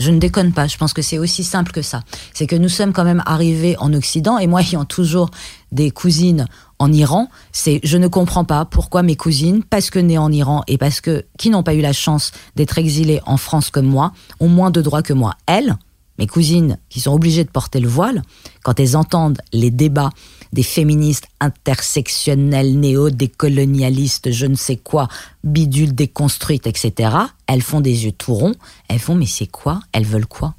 [0.00, 2.02] Je ne déconne pas, je pense que c'est aussi simple que ça.
[2.34, 5.30] C'est que nous sommes quand même arrivés en Occident, et moi ayant toujours
[5.70, 10.18] des cousines en Iran, c'est je ne comprends pas pourquoi mes cousines, parce que nées
[10.18, 13.70] en Iran et parce que qui n'ont pas eu la chance d'être exilées en France
[13.70, 15.34] comme moi, ont moins de droits que moi.
[15.46, 15.76] Elles,
[16.18, 18.22] mes cousines qui sont obligées de porter le voile,
[18.64, 20.10] quand elles entendent les débats
[20.52, 25.08] des féministes intersectionnelles, néo-décolonialistes, je ne sais quoi,
[25.44, 27.10] bidules déconstruites, etc.,
[27.46, 28.54] elles font des yeux tout ronds,
[28.88, 29.80] elles font mais c'est quoi?
[29.92, 30.54] Elles veulent quoi?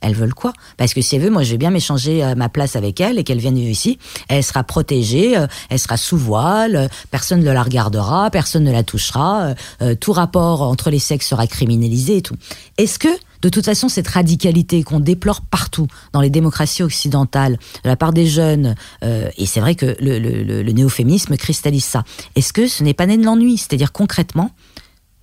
[0.00, 0.52] Elles veulent quoi?
[0.76, 3.18] Parce que si elles veulent, moi je vais bien m'échanger euh, ma place avec elles
[3.18, 3.98] et qu'elles viennent vivre ici.
[4.28, 8.72] Elle sera protégée, euh, elle sera sous voile, euh, personne ne la regardera, personne ne
[8.72, 9.54] la touchera,
[10.00, 12.36] tout rapport entre les sexes sera criminalisé et tout.
[12.78, 13.08] Est-ce que
[13.42, 18.12] de toute façon, cette radicalité qu'on déplore partout dans les démocraties occidentales, de la part
[18.12, 22.04] des jeunes, et c'est vrai que le, le, le néo-féminisme cristallise ça,
[22.36, 23.56] est-ce que ce n'est pas né de l'ennui?
[23.56, 24.50] C'est-à-dire concrètement,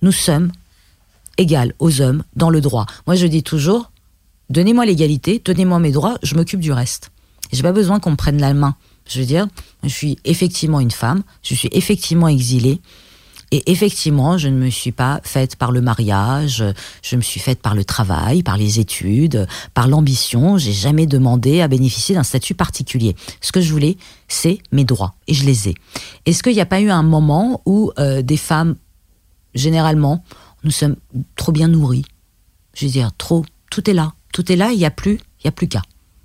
[0.02, 0.50] nous sommes
[1.36, 2.86] égales aux hommes dans le droit.
[3.06, 3.90] Moi, je dis toujours,
[4.50, 7.10] Donnez-moi l'égalité, donnez-moi mes droits, je m'occupe du reste.
[7.52, 8.76] J'ai pas besoin qu'on me prenne la main.
[9.06, 9.46] Je veux dire,
[9.82, 12.80] je suis effectivement une femme, je suis effectivement exilée.
[13.50, 16.62] Et effectivement, je ne me suis pas faite par le mariage,
[17.02, 20.58] je me suis faite par le travail, par les études, par l'ambition.
[20.58, 23.16] J'ai jamais demandé à bénéficier d'un statut particulier.
[23.40, 23.96] Ce que je voulais,
[24.28, 25.74] c'est mes droits, et je les ai.
[26.26, 28.76] Est-ce qu'il n'y a pas eu un moment où euh, des femmes,
[29.54, 30.22] généralement,
[30.62, 30.96] nous sommes
[31.34, 32.04] trop bien nourries?
[32.74, 35.44] Je veux dire, trop, tout est là tout est là, il n'y a plus, il
[35.44, 35.82] y a plus qu'à.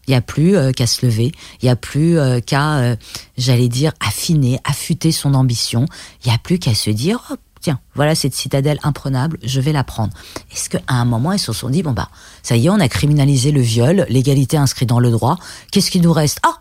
[0.08, 2.96] Il n'y a plus euh, qu'à se lever, il n'y a plus euh, qu'à, euh,
[3.38, 5.86] j'allais dire, affiner, affûter son ambition.
[6.24, 9.72] Il n'y a plus qu'à se dire, oh, tiens, voilà cette citadelle imprenable, je vais
[9.72, 10.14] la prendre.
[10.52, 12.10] Est-ce qu'à un moment, ils se sont dit, bon bah,
[12.42, 15.38] ça y est, on a criminalisé le viol, l'égalité inscrite dans le droit,
[15.72, 16.40] qu'est-ce qui nous reste?
[16.44, 16.60] Ah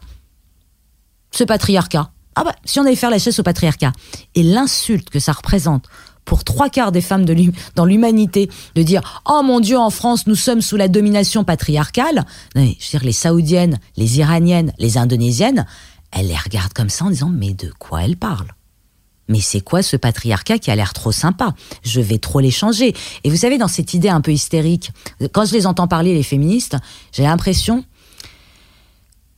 [1.32, 2.12] Ce patriarcat.
[2.36, 3.92] Ah bah, si on allait faire la chaise au patriarcat.
[4.36, 5.88] Et l'insulte que ça représente
[6.24, 7.24] pour trois quarts des femmes
[7.74, 12.24] dans l'humanité de dire oh mon Dieu en France nous sommes sous la domination patriarcale.
[12.54, 15.66] je veux dire les saoudiennes, les iraniennes, les indonésiennes,
[16.12, 18.54] elles les regardent comme ça en disant mais de quoi elles parlent?
[19.28, 21.54] Mais c'est quoi ce patriarcat qui a l'air trop sympa?
[21.82, 22.94] Je vais trop les changer.
[23.24, 24.90] Et vous savez, dans cette idée un peu hystérique,
[25.32, 26.76] quand je les entends parler, les féministes,
[27.12, 27.84] j'ai l'impression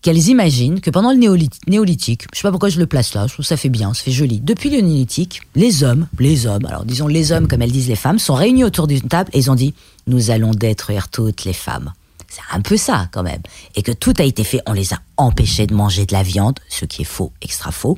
[0.04, 3.32] qu'elles imaginent que pendant le néolithique, je sais pas pourquoi je le place là, je
[3.32, 4.38] trouve ça fait bien, ça fait joli.
[4.38, 7.96] Depuis le néolithique, les hommes, les hommes, alors disons les hommes comme elles disent les
[7.96, 9.72] femmes, sont réunis autour d'une table et ils ont dit
[10.06, 11.94] nous allons détruire toutes les femmes.
[12.28, 13.40] C'est un peu ça quand même.
[13.76, 16.58] Et que tout a été fait, on les a empêchés de manger de la viande,
[16.68, 17.96] ce qui est faux, extra faux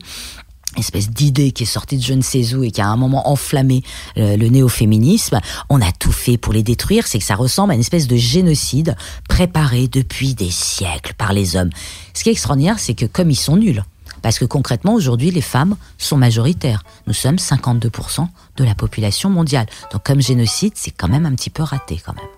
[0.78, 2.96] espèce d'idée qui est sortie de je ne sais où et qui a à un
[2.96, 3.82] moment enflammé
[4.18, 5.40] euh, le, néo-féminisme.
[5.68, 7.06] On a tout fait pour les détruire.
[7.06, 8.96] C'est que ça ressemble à une espèce de génocide
[9.28, 11.70] préparé depuis des siècles par les hommes.
[12.14, 13.84] Ce qui est extraordinaire, c'est que comme ils sont nuls,
[14.22, 16.82] Parce que concrètement, aujourd'hui, les femmes sont majoritaires.
[17.06, 19.66] Nous sommes 52% de la population mondiale.
[19.92, 22.30] Donc comme génocide, c'est quand même un petit peu raté quand même.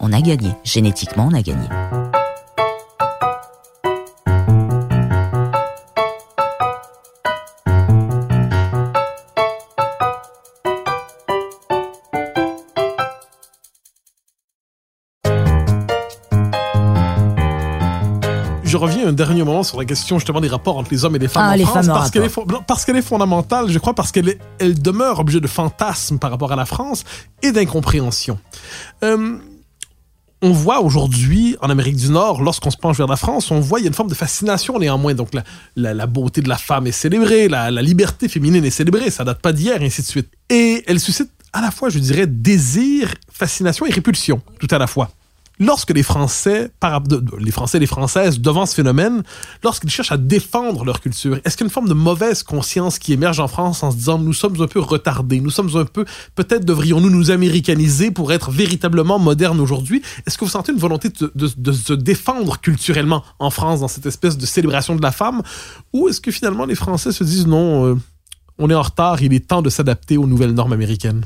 [0.00, 0.50] On a gagné.
[0.64, 1.68] Génétiquement, on a gagné.
[19.16, 21.52] Dernier moment sur la question justement des rapports entre les hommes et les femmes Ah,
[21.52, 22.34] en les France femmes parce qu'elle est,
[22.66, 26.52] parce qu'elle est fondamentale, je crois, parce qu'elle elle demeure objet de fantasmes par rapport
[26.52, 27.04] à la France
[27.42, 28.38] et d'incompréhension.
[29.02, 29.38] Euh,
[30.42, 33.80] on voit aujourd'hui en Amérique du Nord, lorsqu'on se penche vers la France, on voit
[33.80, 35.14] il y a une forme de fascination néanmoins.
[35.14, 35.42] Donc la,
[35.76, 39.24] la, la beauté de la femme est célébrée, la, la liberté féminine est célébrée, ça
[39.24, 40.28] date pas d'hier, et ainsi de suite.
[40.50, 44.86] Et elle suscite à la fois, je dirais, désir, fascination et répulsion, tout à la
[44.86, 45.10] fois.
[45.58, 46.70] Lorsque les Français,
[47.40, 49.22] les Français et les Françaises, devant ce phénomène,
[49.64, 53.48] lorsqu'ils cherchent à défendre leur culture, est-ce qu'il forme de mauvaise conscience qui émerge en
[53.48, 57.08] France en se disant nous sommes un peu retardés, nous sommes un peu, peut-être devrions-nous
[57.08, 60.02] nous américaniser pour être véritablement modernes aujourd'hui?
[60.26, 64.36] Est-ce que vous sentez une volonté de se défendre culturellement en France dans cette espèce
[64.36, 65.42] de célébration de la femme?
[65.94, 67.94] Ou est-ce que finalement les Français se disent non, euh,
[68.58, 71.24] on est en retard, il est temps de s'adapter aux nouvelles normes américaines?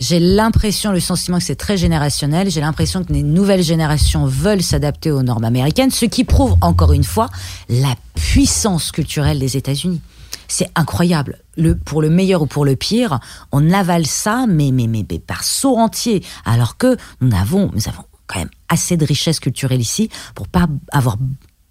[0.00, 4.62] J'ai l'impression, le sentiment que c'est très générationnel, j'ai l'impression que les nouvelles générations veulent
[4.62, 7.28] s'adapter aux normes américaines, ce qui prouve encore une fois
[7.68, 10.00] la puissance culturelle des États-Unis.
[10.48, 11.38] C'est incroyable.
[11.58, 13.20] Le, pour le meilleur ou pour le pire,
[13.52, 16.24] on avale ça, mais, mais, mais, par saut entier.
[16.46, 20.66] Alors que nous avons, nous avons quand même assez de richesse culturelle ici pour pas
[20.92, 21.18] avoir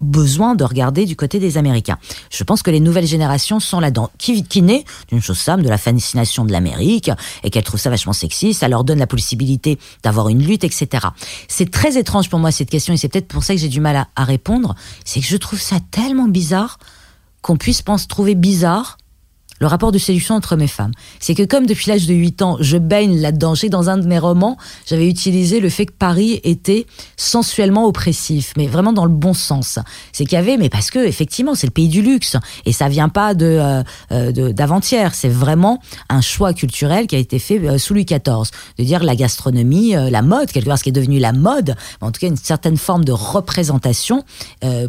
[0.00, 1.98] besoin de regarder du côté des Américains.
[2.30, 5.68] Je pense que les nouvelles générations sont là-dedans, qui, qui naît d'une chose simple, de
[5.68, 7.10] la fascination de l'Amérique,
[7.44, 11.08] et qu'elles trouvent ça vachement sexy, ça leur donne la possibilité d'avoir une lutte, etc.
[11.48, 13.80] C'est très étrange pour moi cette question, et c'est peut-être pour ça que j'ai du
[13.80, 16.78] mal à, répondre, c'est que je trouve ça tellement bizarre
[17.42, 18.98] qu'on puisse pense trouver bizarre
[19.60, 20.92] le rapport de séduction entre mes femmes.
[21.20, 24.06] C'est que comme depuis l'âge de 8 ans, je baigne là-dedans, j'ai dans un de
[24.06, 29.12] mes romans, j'avais utilisé le fait que Paris était sensuellement oppressif, mais vraiment dans le
[29.12, 29.78] bon sens.
[30.12, 32.88] C'est qu'il y avait, mais parce que effectivement, c'est le pays du luxe et ça
[32.88, 35.14] vient pas de euh, euh, d'avant-hier.
[35.14, 39.04] C'est vraiment un choix culturel qui a été fait euh, sous Louis XIV, de dire
[39.04, 42.20] la gastronomie, euh, la mode, quelque part, ce qui est devenu la mode, en tout
[42.20, 44.24] cas une certaine forme de représentation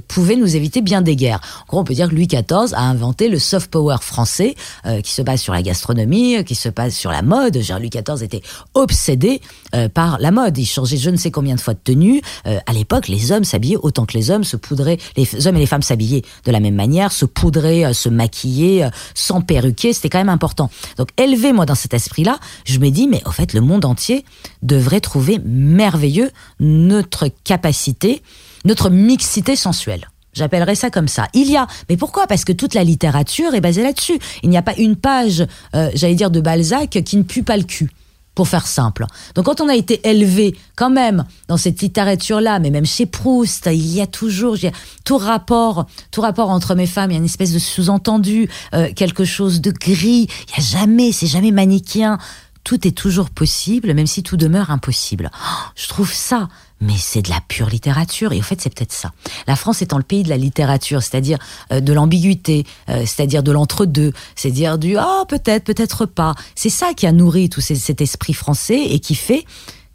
[0.08, 1.42] pouvait nous éviter bien des guerres.
[1.64, 5.02] En gros, on peut dire que Louis XIV a inventé le soft power français euh,
[5.02, 7.60] qui se base sur la gastronomie, euh, qui se base sur la mode.
[7.60, 8.42] Genre, Louis XIV était
[8.74, 9.42] obsédé
[9.74, 10.58] euh, par la mode.
[10.58, 12.22] Il changeait je ne sais combien de fois de tenue.
[12.46, 15.60] Euh, à l'époque, les hommes s'habillaient autant que les hommes, se poudraient, les hommes et
[15.60, 19.94] les femmes s'habillaient de la même manière, se poudraient, euh, se maquillaient, sans perruquer.
[19.94, 20.70] C'était quand même important.
[20.98, 24.26] Donc, élevé, moi, dans cet esprit-là, je me dis, mais au fait, le monde entier
[24.62, 28.22] devrait trouver merveilleux notre capacité,
[28.66, 30.11] notre mixité sensuelle.
[30.34, 31.28] J'appellerais ça comme ça.
[31.34, 32.28] Il y a, mais pourquoi?
[32.28, 34.20] Parce que toute la littérature est basée là-dessus.
[34.44, 37.58] Il n'y a pas une page, euh, j'allais dire, de Balzac qui ne pue pas
[37.58, 37.92] le cul.
[38.34, 39.06] Pour faire simple.
[39.36, 43.68] Donc quand on a été élevé quand même dans cette littérature-là, mais même chez Proust,
[43.70, 44.56] il y a toujours
[45.04, 48.88] tout rapport, tout rapport entre mes femmes, il y a une espèce de sous-entendu, euh,
[48.96, 50.30] quelque chose de gris.
[50.48, 52.20] Il y a jamais, c'est jamais manichéen.
[52.64, 55.30] Tout est toujours possible, même si tout demeure impossible.
[55.34, 56.48] Oh, je trouve ça,
[56.82, 58.34] mais c'est de la pure littérature.
[58.34, 59.12] Et au fait, c'est peut-être ça.
[59.48, 61.38] La France étant le pays de la littérature, c'est-à-dire
[61.72, 66.36] euh, de l'ambiguïté, euh, c'est-à-dire de l'entre-deux, c'est-à-dire du ah peut-être, peut-être pas.
[66.56, 69.46] C'est ça qui a nourri tout cet esprit français et qui fait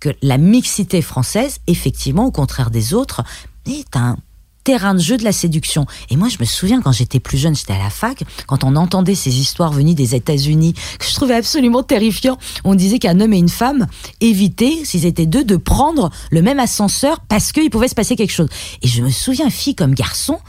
[0.01, 3.22] que la mixité française, effectivement, au contraire des autres,
[3.66, 4.16] est un
[4.66, 5.87] terrain de jeu de la séduction.
[6.11, 8.74] Et moi, je me souviens quand j'étais plus jeune, j'étais à la fac, quand on
[8.74, 12.37] entendait ces histoires venues des États-Unis, que je trouvais absolument terrifiant.
[12.64, 13.87] On disait qu'un homme et une femme
[14.20, 18.33] évitaient, s'ils étaient deux, de prendre le même ascenseur parce qu'il pouvait se passer quelque
[18.33, 18.48] chose.
[18.83, 20.40] Et je me souviens, fille comme garçon,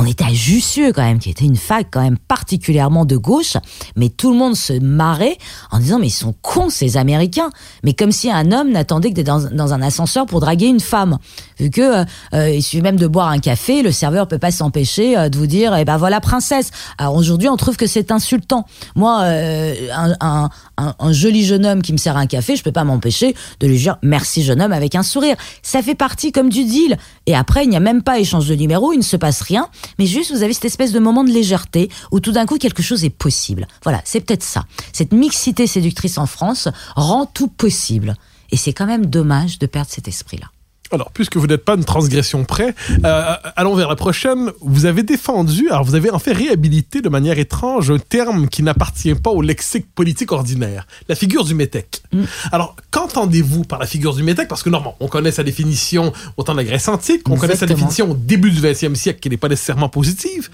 [0.00, 3.58] on était à Jussieu quand même, qui était une fac quand même particulièrement de gauche,
[3.96, 5.36] mais tout le monde se marrait
[5.70, 7.50] en disant mais ils sont cons ces Américains,
[7.84, 10.80] mais comme si un homme n'attendait que d'être dans, dans un ascenseur pour draguer une
[10.80, 11.18] femme,
[11.58, 14.50] vu que euh, euh, il suffit même de boire un café, le serveur peut pas
[14.50, 16.70] s'empêcher euh, de vous dire eh ben voilà princesse.
[16.96, 18.64] Alors aujourd'hui on trouve que c'est insultant.
[18.96, 22.62] Moi euh, un, un, un, un joli jeune homme qui me sert un café, je
[22.62, 25.36] peux pas m'empêcher de lui dire merci jeune homme avec un sourire.
[25.62, 26.96] Ça fait partie comme du deal.
[27.26, 29.68] Et après il n'y a même pas échange de numéro, il ne se passe rien
[29.98, 32.82] mais juste vous avez cette espèce de moment de légèreté où tout d'un coup quelque
[32.82, 33.66] chose est possible.
[33.82, 34.64] Voilà, c'est peut-être ça.
[34.92, 38.14] Cette mixité séductrice en France rend tout possible.
[38.52, 40.46] Et c'est quand même dommage de perdre cet esprit-là.
[40.92, 42.74] Alors, puisque vous n'êtes pas une transgression près,
[43.04, 44.50] euh, allons vers la prochaine.
[44.60, 48.62] Vous avez défendu, alors vous avez en fait réhabilité de manière étrange un terme qui
[48.62, 52.02] n'appartient pas au lexique politique ordinaire, la figure du métèque.
[52.12, 52.24] Mm.
[52.50, 54.48] Alors, qu'entendez-vous par la figure du métèque?
[54.48, 57.56] Parce que normalement, on connaît sa définition au temps de la Grèce antique, on connaît
[57.56, 60.50] sa définition au début du XXe siècle qui n'est pas nécessairement positive.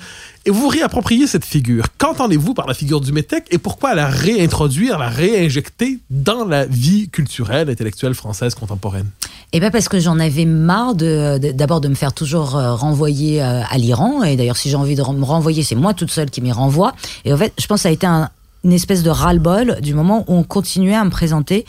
[0.47, 1.87] Et vous réappropriez cette figure.
[1.99, 7.09] Qu'entendez-vous par la figure du métèque et pourquoi la réintroduire, la réinjecter dans la vie
[7.09, 9.11] culturelle, intellectuelle française contemporaine?
[9.53, 13.63] Eh bien parce que j'en avais marre d'abord de me faire toujours euh, renvoyer euh,
[13.69, 14.23] à l'Iran.
[14.23, 16.95] Et d'ailleurs, si j'ai envie de me renvoyer, c'est moi toute seule qui m'y renvoie.
[17.25, 18.31] Et en fait, je pense que ça a été un,
[18.67, 21.67] une espèce de ras-le-bol du moment où on continuait à me présenter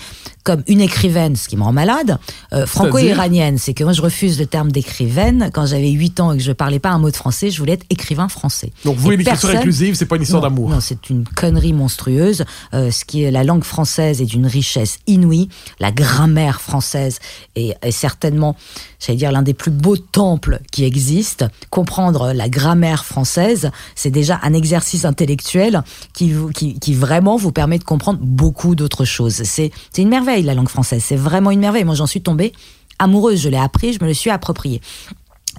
[0.47, 2.19] comme une écrivaine, ce qui me rend malade,
[2.53, 3.57] euh, franco-iranienne.
[3.57, 5.49] C'est que moi, je refuse le terme d'écrivaine.
[5.51, 7.73] Quand j'avais 8 ans et que je parlais pas un mot de français, je voulais
[7.73, 8.71] être écrivain français.
[8.85, 10.69] Donc, vous, l'écriture inclusive, c'est pas une histoire d'amour.
[10.69, 12.45] Non, c'est une connerie monstrueuse.
[12.73, 15.49] Euh, ce qui est la langue française est d'une richesse inouïe.
[15.81, 17.19] La grammaire française
[17.57, 18.55] est, est certainement,
[19.01, 21.49] j'allais dire, l'un des plus beaux temples qui existent.
[21.71, 25.83] Comprendre la grammaire française, c'est déjà un exercice intellectuel
[26.13, 29.43] qui, qui, qui vraiment vous permet de comprendre beaucoup d'autres choses.
[29.43, 31.03] C'est une merveille la langue française.
[31.03, 31.83] C'est vraiment une merveille.
[31.83, 32.53] Moi, j'en suis tombée
[32.99, 33.41] amoureuse.
[33.41, 34.81] Je l'ai appris, je me le suis approprié.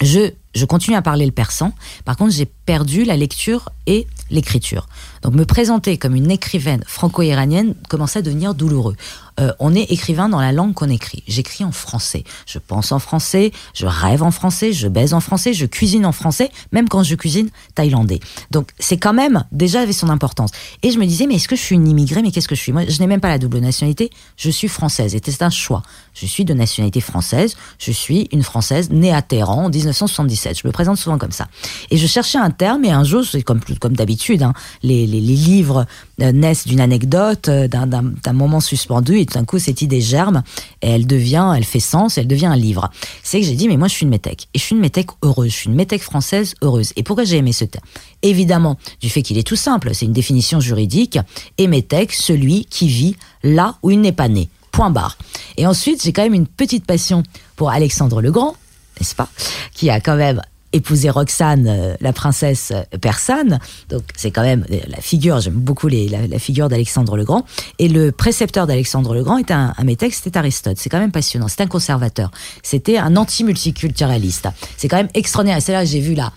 [0.00, 1.72] Je, je continue à parler le persan.
[2.04, 4.86] Par contre, j'ai perdu la lecture et l'écriture.
[5.22, 8.96] Donc, me présenter comme une écrivaine franco-iranienne commençait à devenir douloureux.
[9.38, 11.22] Euh, on est écrivain dans la langue qu'on écrit.
[11.26, 12.24] J'écris en français.
[12.46, 16.12] Je pense en français, je rêve en français, je baise en français, je cuisine en
[16.12, 18.20] français, même quand je cuisine thaïlandais.
[18.50, 20.50] Donc c'est quand même déjà avait son importance.
[20.82, 22.22] Et je me disais, mais est-ce que je suis une immigrée?
[22.22, 22.72] Mais qu'est-ce que je suis?
[22.72, 24.10] Moi, je n'ai même pas la double nationalité.
[24.36, 25.14] Je suis française.
[25.14, 25.82] Et c'est un choix.
[26.14, 27.56] Je suis de nationalité française.
[27.78, 30.58] Je suis une française née à Téhéran en 1977.
[30.62, 31.48] Je me présente souvent comme ça.
[31.90, 35.86] Et je cherchais un terme et un jour, c'est comme, d'habitude, hein, les, livres
[36.20, 40.42] euh, naissent d'une anecdote, euh, d'un moment suspendu, tout d'un coup, cette idée germe,
[40.82, 42.90] et elle devient, elle fait sens, elle devient un livre.
[43.22, 44.48] C'est que j'ai dit, mais moi, je suis une métèque.
[44.54, 45.50] Et je suis une métèque heureuse.
[45.50, 46.92] Je suis une métèque française heureuse.
[46.96, 47.84] Et pourquoi j'ai aimé ce terme?
[48.22, 49.90] Évidemment, du fait qu'il est tout simple.
[49.94, 51.18] C'est une définition juridique.
[51.58, 54.48] Et métèque, celui qui vit là où il n'est pas né.
[54.72, 55.18] Point barre.
[55.56, 57.22] Et ensuite, j'ai quand même une petite passion
[57.56, 58.56] pour Alexandre le Grand,
[58.98, 59.28] n'est-ce pas?
[59.74, 60.40] Qui a quand même
[60.78, 63.58] épousé Roxane, euh, la princesse persane.
[63.88, 67.44] Donc c'est quand même euh, la figure, j'aime beaucoup la, figure d'Alexandre le Grand.
[67.78, 70.78] Et le précepteur d'Alexandre le Grand était un, un métèque, c'était Aristote.
[70.78, 71.48] C'est quand même passionnant.
[71.48, 72.30] C'est un conservateur.
[72.62, 74.48] C'était un anti-multiculturaliste.
[74.76, 75.58] C'est quand même extraordinaire.
[75.58, 76.32] Et c'est là que j'ai vu là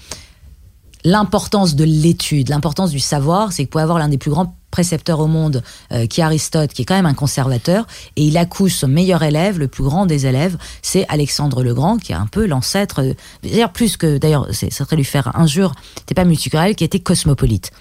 [1.04, 3.51] l'importance de l'étude, l'importance du savoir.
[3.51, 6.23] C'est que vous pouvez avoir l'un des plus grands précepteur au monde, euh, qui est
[6.23, 9.84] Aristote, qui est quand même un conservateur, et il accouche son meilleur élève, le plus
[9.84, 13.03] grand des élèves, c'est Alexandre le Grand, qui est un peu l'ancêtre,
[13.43, 17.71] d'ailleurs plus que, d'ailleurs, ça serait lui faire injure, n'était pas multiculturel, qui était cosmopolite.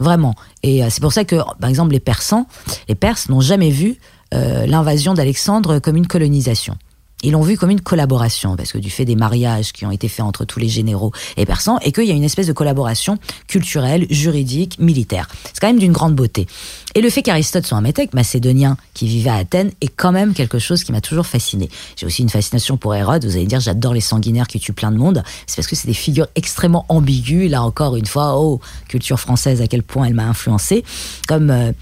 [0.00, 0.34] Vraiment.
[0.62, 2.46] Et euh, c'est pour ça que, par exemple, les Persans,
[2.88, 3.98] les Perses n'ont jamais vu
[4.34, 6.76] euh, l'invasion d'Alexandre comme une colonisation
[7.24, 10.08] ils l'ont vu comme une collaboration, parce que du fait des mariages qui ont été
[10.08, 13.18] faits entre tous les généraux et persans, et qu'il y a une espèce de collaboration
[13.48, 15.28] culturelle, juridique, militaire.
[15.52, 16.46] C'est quand même d'une grande beauté.
[16.94, 20.34] Et le fait qu'Aristote soit un métèque macédonien qui vivait à Athènes est quand même
[20.34, 21.68] quelque chose qui m'a toujours fasciné.
[21.96, 23.24] J'ai aussi une fascination pour Hérode.
[23.24, 25.22] Vous allez dire, j'adore les sanguinaires qui tuent plein de monde.
[25.46, 27.50] C'est parce que c'est des figures extrêmement ambiguës.
[27.50, 30.84] Là encore une fois, oh, culture française, à quel point elle m'a influencé.
[31.26, 31.72] Comme euh,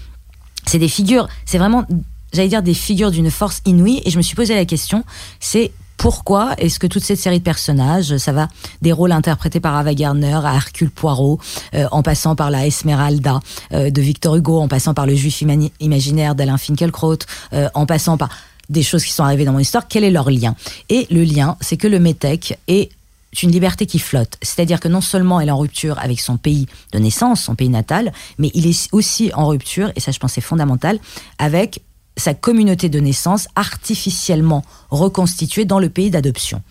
[0.65, 1.85] c'est des figures, c'est vraiment
[2.33, 4.01] j'allais dire, des figures d'une force inouïe.
[4.05, 5.03] Et je me suis posé la question,
[5.39, 8.49] c'est pourquoi est-ce que toute cette série de personnages, ça va
[8.81, 11.39] des rôles interprétés par Ava Gardner à Hercule Poirot,
[11.75, 13.39] euh, en passant par la Esmeralda
[13.71, 15.43] euh, de Victor Hugo, en passant par le Juif
[15.79, 17.19] imaginaire d'Alain Finkielkraut,
[17.53, 18.29] euh, en passant par
[18.69, 20.55] des choses qui sont arrivées dans mon histoire, quel est leur lien?
[20.89, 22.89] Et le lien, c'est que le métèque est
[23.41, 24.37] une liberté qui flotte.
[24.41, 27.69] C'est-à-dire que non seulement elle est en rupture avec son pays de naissance, son pays
[27.69, 30.99] natal, mais il est aussi en rupture, et ça je pense c'est fondamental,
[31.39, 31.81] avec
[32.17, 36.61] sa communauté de naissance artificiellement reconstituée dans le pays d'adoption.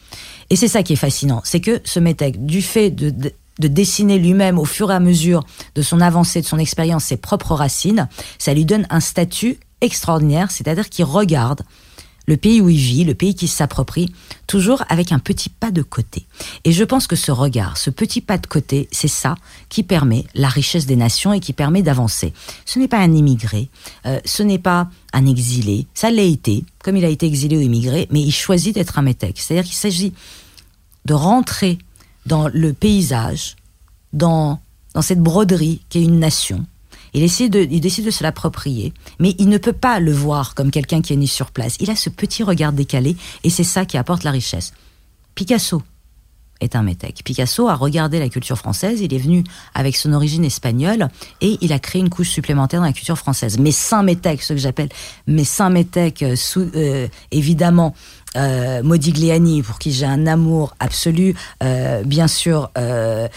[0.51, 3.69] Et c'est ça qui est fascinant, c'est que ce métèque, du fait de, de, de
[3.69, 7.55] dessiner lui-même au fur et à mesure de son avancée, de son expérience, ses propres
[7.55, 11.63] racines, ça lui donne un statut extraordinaire, c'est-à-dire qu'il regarde
[12.27, 14.13] le pays où il vit, le pays qui s'approprie,
[14.47, 16.27] toujours avec un petit pas de côté.
[16.65, 19.35] Et je pense que ce regard, ce petit pas de côté, c'est ça
[19.69, 22.33] qui permet la richesse des nations et qui permet d'avancer.
[22.65, 23.69] Ce n'est pas un immigré,
[24.07, 27.61] euh, ce n'est pas un exilé, ça l'a été, comme il a été exilé ou
[27.61, 29.39] immigré, mais il choisit d'être un métèque.
[29.39, 30.13] C'est-à-dire qu'il s'agit
[31.05, 31.79] de rentrer
[32.27, 33.57] dans le paysage,
[34.13, 34.61] dans,
[34.95, 36.65] dans cette broderie qui est une nation,
[37.15, 40.55] il, essaie de, il décide de se l'approprier, mais il ne peut pas le voir
[40.55, 41.77] comme quelqu'un qui est né sur place.
[41.81, 44.73] Il a ce petit regard décalé, et c'est ça qui apporte la richesse.
[45.35, 45.83] Picasso
[46.61, 47.23] est un métèque.
[47.25, 49.45] Picasso a regardé la culture française, il est venu
[49.75, 51.09] avec son origine espagnole,
[51.41, 53.59] et il a créé une couche supplémentaire dans la culture française.
[53.59, 54.89] Mais saint métèques, ce que j'appelle
[55.27, 55.73] mes saint
[56.37, 57.95] sous, euh, évidemment,
[58.37, 63.29] euh, Modigliani, pour qui j'ai un amour absolu, euh, bien sûr, euh,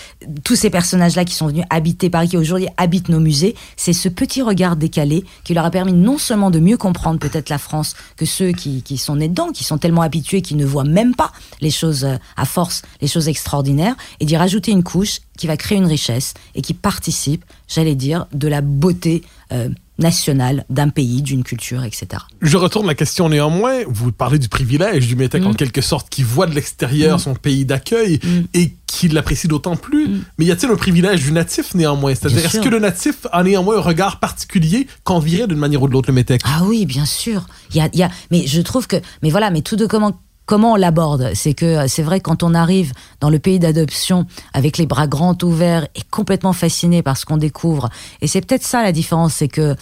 [0.43, 4.10] tous ces personnages-là qui sont venus habiter Paris, qui aujourd'hui habitent nos musées, c'est ce
[4.10, 7.96] petit regard décalé qui leur a permis non seulement de mieux comprendre peut-être la France
[8.18, 11.32] que ceux qui, sont nés dedans, qui sont tellement habitués qu'ils ne voient même pas
[11.62, 15.58] les choses euh, à force, les choses extraordinaires, et d'y rajouter une couche qui va
[15.58, 21.22] créer une richesse et qui participe, j'allais dire, de la beauté euh, nationale d'un pays,
[21.22, 22.07] d'une culture, etc.
[22.41, 23.80] Je retourne la question néanmoins.
[23.88, 25.47] Vous parlez du privilège du Métèque Mm.
[25.47, 27.20] en quelque sorte, qui voit de l'extérieur Mm.
[27.20, 28.41] son pays d'accueil Mm.
[28.53, 30.22] et qui l'apprécie d'autant plus.
[30.38, 32.13] Mais y a-t-il un privilège du natif néanmoins?
[32.13, 35.93] C'est-à-dire, est-ce que le natif a néanmoins un regard particulier qu'envirait d'une manière ou de
[35.93, 36.41] l'autre le Métèque?
[36.45, 37.47] Ah oui, bien sûr.
[37.78, 40.76] A, y a, mais je trouve que, mais voilà, mais tout de comment comment on
[40.76, 44.86] l'aborde, c'est que euh, c'est vrai quand on arrive dans le pays d'adoption avec les
[44.86, 47.89] bras grands ouverts et complètement fasciné par ce qu'on découvre,
[48.22, 49.76] et c'est peut-être ça la différence, c'est que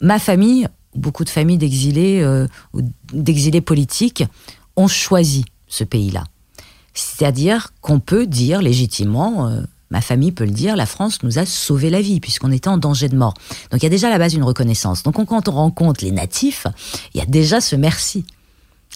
[0.00, 2.80] ma famille, beaucoup de familles d'exilés euh, ou
[3.12, 4.24] d'exilés politiques
[4.76, 6.24] ont choisi ce pays-là.
[6.92, 11.46] C'est-à-dire qu'on peut dire légitimement, euh, ma famille peut le dire, la France nous a
[11.46, 13.34] sauvé la vie puisqu'on était en danger de mort.
[13.70, 15.02] Donc il y a déjà à la base une reconnaissance.
[15.02, 16.66] Donc on- quand on rencontre les natifs,
[17.14, 18.24] il y a déjà ce merci.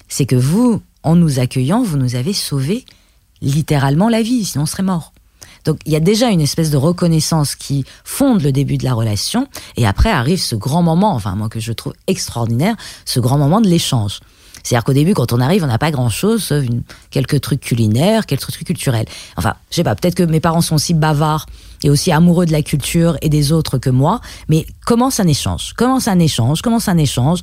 [0.09, 2.85] C'est que vous, en nous accueillant, vous nous avez sauvé
[3.41, 5.13] littéralement la vie, sinon on serait mort.
[5.65, 8.95] Donc il y a déjà une espèce de reconnaissance qui fonde le début de la
[8.95, 13.39] relation, et après arrive ce grand moment, enfin moi que je trouve extraordinaire, ce grand
[13.39, 14.21] moment de l'échange.
[14.63, 16.65] C'est-à-dire qu'au début, quand on arrive, on n'a pas grand-chose, sauf
[17.11, 19.07] quelques trucs culinaires, quelques trucs culturels.
[19.37, 21.47] Enfin, je sais pas, peut-être que mes parents sont aussi bavards
[21.85, 25.73] et aussi amoureux de la culture et des autres que moi, mais commence un échange,
[25.75, 27.41] commence un échange, commence un échange.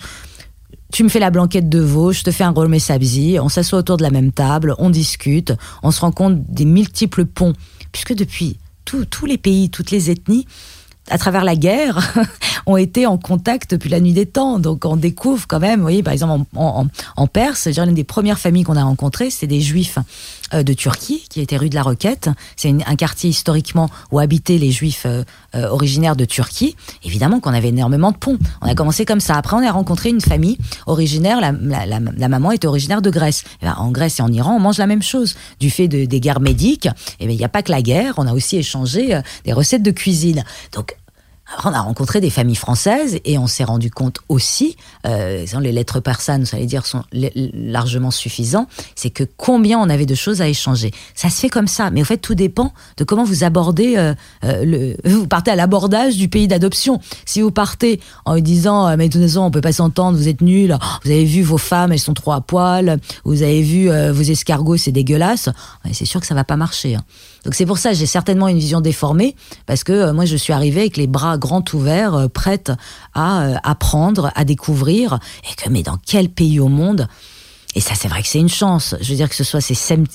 [0.92, 3.80] Tu me fais la blanquette de veau, je te fais un rollmé sabzi, on s'assoit
[3.80, 7.54] autour de la même table, on discute, on se rend compte des multiples ponts,
[7.92, 10.46] puisque depuis tous les pays, toutes les ethnies,
[11.10, 12.14] à travers la guerre,
[12.66, 14.60] ont été en contact depuis la nuit des temps.
[14.60, 18.64] Donc on découvre quand même, vous voyez, par exemple en, Perse, l'une des premières familles
[18.64, 20.00] qu'on a rencontrées, c'est des juifs
[20.54, 22.30] euh, de Turquie, qui étaient rue de la Roquette.
[22.56, 25.06] C'est un quartier historiquement où habitaient les juifs
[25.56, 26.76] euh, originaires de Turquie.
[27.04, 28.38] Évidemment qu'on avait énormément de ponts.
[28.62, 29.36] On a commencé comme ça.
[29.36, 33.44] Après, on a rencontré une famille originaire, la, maman était originaire de Grèce.
[33.62, 35.36] Eh ben, en Grèce et en Iran, on mange la même chose.
[35.60, 36.88] Du fait de, des guerres médiques,
[37.20, 39.54] eh ben, il n'y a pas que la guerre, on a aussi échangé euh, des
[39.54, 40.44] recettes de cuisine.
[40.74, 40.96] Donc,
[41.64, 44.76] on a rencontré des familles françaises et on s'est rendu compte aussi,
[45.06, 50.06] euh, les lettres persanes, vous allez dire, sont largement suffisants, c'est que combien on avait
[50.06, 50.92] de choses à échanger.
[51.14, 54.14] Ça se fait comme ça, mais au fait, tout dépend de comment vous abordez euh,
[54.44, 54.96] euh, le.
[55.16, 57.00] Vous partez à l'abordage du pays d'adoption.
[57.26, 60.28] Si vous partez en disant, euh, mais de toute façon, on peut pas s'entendre, vous
[60.28, 63.62] êtes nuls, oh, vous avez vu vos femmes, elles sont trop à poil, vous avez
[63.62, 65.50] vu euh, vos escargots, c'est dégueulasse,
[65.94, 66.96] c'est sûr que ça va pas marcher.
[66.96, 67.04] hein.
[67.44, 69.36] Donc c'est pour ça j'ai certainement une vision déformée,
[69.68, 72.72] parce que moi je suis arrivée avec les bras grands ouverts, euh, prête
[73.14, 75.20] à euh, apprendre, à découvrir,
[75.50, 77.08] et que mais dans quel pays au monde?
[77.78, 78.96] Et ça, c'est vrai que c'est une chance.
[79.02, 79.60] Je veux dire que ce soit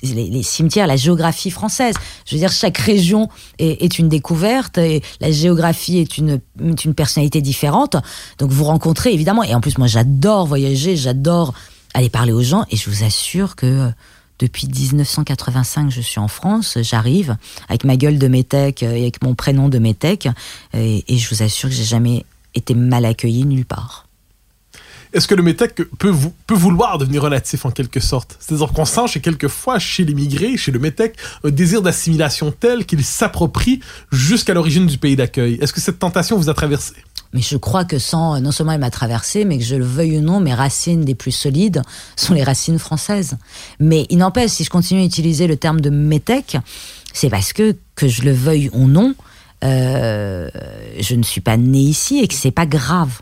[0.03, 1.95] les, cimetières, la géographie française.
[2.25, 6.85] Je veux dire, chaque région est, est une découverte et la géographie est une, est
[6.87, 7.97] une personnalité différente.
[8.39, 9.43] Donc vous rencontrez évidemment.
[9.43, 11.53] Et en plus, moi, j'adore voyager, j'adore
[11.93, 12.65] aller parler aux gens.
[12.71, 13.89] Et je vous assure que euh,
[14.41, 16.79] depuis 1985, je suis en France.
[16.81, 17.37] J'arrive
[17.69, 20.29] avec ma gueule de métèque et avec mon prénom de métèque.
[20.75, 22.25] Et, et je vous assure que j'ai jamais
[22.55, 24.07] été mal accueilli nulle part.
[25.13, 28.37] Est-ce que le métèque peut, vou- peut vouloir devenir relatif en quelque sorte?
[28.39, 32.87] C'est-à-dire qu'on sent chez quelquefois, chez les migrés, chez le métèque, un désir d'assimilation tel
[32.87, 33.81] qu'il s'approprie
[34.13, 35.59] jusqu'à l'origine du pays d'accueil.
[35.61, 36.95] Est-ce que cette tentation vous a traversé?
[37.33, 40.19] Mais je crois que sans, non seulement elle m'a traversé, mais que je le veuille
[40.19, 41.83] ou non, mes racines les plus solides
[42.17, 43.37] sont les racines françaises.
[43.79, 46.57] Mais il n'empêche, si je continue à utiliser le terme de métèque,
[47.13, 49.15] c'est parce que, que je le veuille ou non,
[49.63, 50.49] euh,
[50.99, 53.21] je ne suis pas né ici et que c'est pas grave.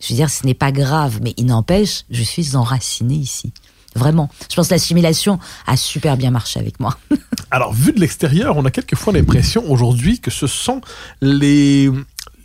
[0.00, 3.52] Je veux dire, ce n'est pas grave, mais il n'empêche, je suis enraciné ici.
[3.94, 4.30] Vraiment.
[4.50, 6.98] Je pense que l'assimilation a super bien marché avec moi.
[7.50, 10.80] Alors, vu de l'extérieur, on a quelquefois l'impression aujourd'hui que ce sont
[11.20, 11.90] les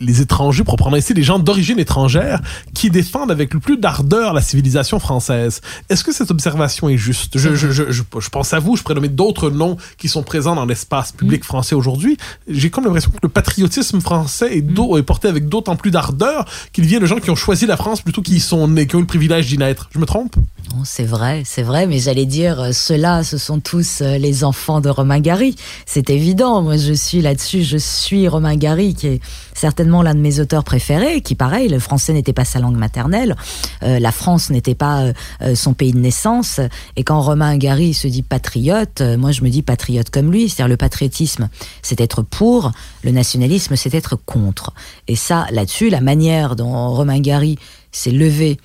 [0.00, 2.40] les étrangers, proprement ici, les gens d'origine étrangère,
[2.74, 5.60] qui défendent avec le plus d'ardeur la civilisation française.
[5.88, 7.36] Est-ce que cette observation est juste?
[7.38, 10.54] Je, je, je, je, pense à vous, je pourrais nommer d'autres noms qui sont présents
[10.54, 12.16] dans l'espace public français aujourd'hui.
[12.48, 16.44] J'ai comme l'impression que le patriotisme français est, d'au- est porté avec d'autant plus d'ardeur
[16.72, 18.98] qu'il vient de gens qui ont choisi la France plutôt qu'ils sont nés, qui ont
[18.98, 19.88] eu le privilège d'y naître.
[19.92, 20.36] Je me trompe?
[20.70, 24.44] Non, c'est vrai, c'est vrai, mais j'allais dire, euh, ceux-là, ce sont tous euh, les
[24.44, 25.56] enfants de Romain Gary.
[25.86, 29.20] C'est évident, moi je suis là-dessus, je suis Romain Gary, qui est
[29.54, 33.36] certainement l'un de mes auteurs préférés, qui pareil, le français n'était pas sa langue maternelle,
[33.82, 35.12] euh, la France n'était pas euh,
[35.42, 36.60] euh, son pays de naissance,
[36.96, 40.68] et quand Romain Gary se dit patriote, moi je me dis patriote comme lui, c'est-à-dire
[40.68, 41.48] le patriotisme,
[41.82, 42.72] c'est être pour,
[43.02, 44.72] le nationalisme, c'est être contre.
[45.06, 47.58] Et ça, là-dessus, la manière dont Romain Gary
[47.92, 48.58] s'est levé,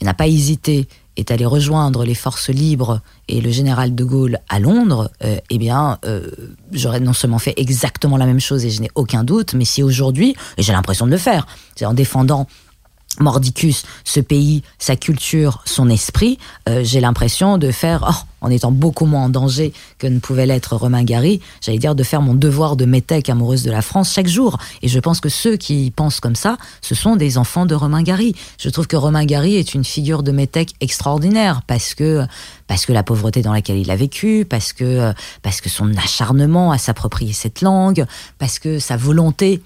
[0.00, 4.38] il n'a pas hésité, est allé rejoindre les forces libres et le général de Gaulle
[4.48, 6.30] à Londres, euh, eh bien, euh,
[6.72, 9.82] j'aurais non seulement fait exactement la même chose et je n'ai aucun doute, mais si
[9.82, 12.46] aujourd'hui, et j'ai l'impression de le faire, c'est en défendant
[13.20, 16.38] Mordicus, ce pays, sa culture, son esprit,
[16.68, 20.46] euh, j'ai l'impression de faire, oh, en étant beaucoup moins en danger que ne pouvait
[20.46, 24.12] l'être Romain Gary, j'allais dire de faire mon devoir de métèque amoureuse de la France
[24.12, 24.58] chaque jour.
[24.82, 28.02] Et je pense que ceux qui pensent comme ça, ce sont des enfants de Romain
[28.02, 28.34] Gary.
[28.58, 32.24] Je trouve que Romain Gary est une figure de métèque extraordinaire parce que
[32.66, 35.12] parce que la pauvreté dans laquelle il a vécu, parce que
[35.42, 38.04] parce que son acharnement à s'approprier cette langue,
[38.38, 39.62] parce que sa volonté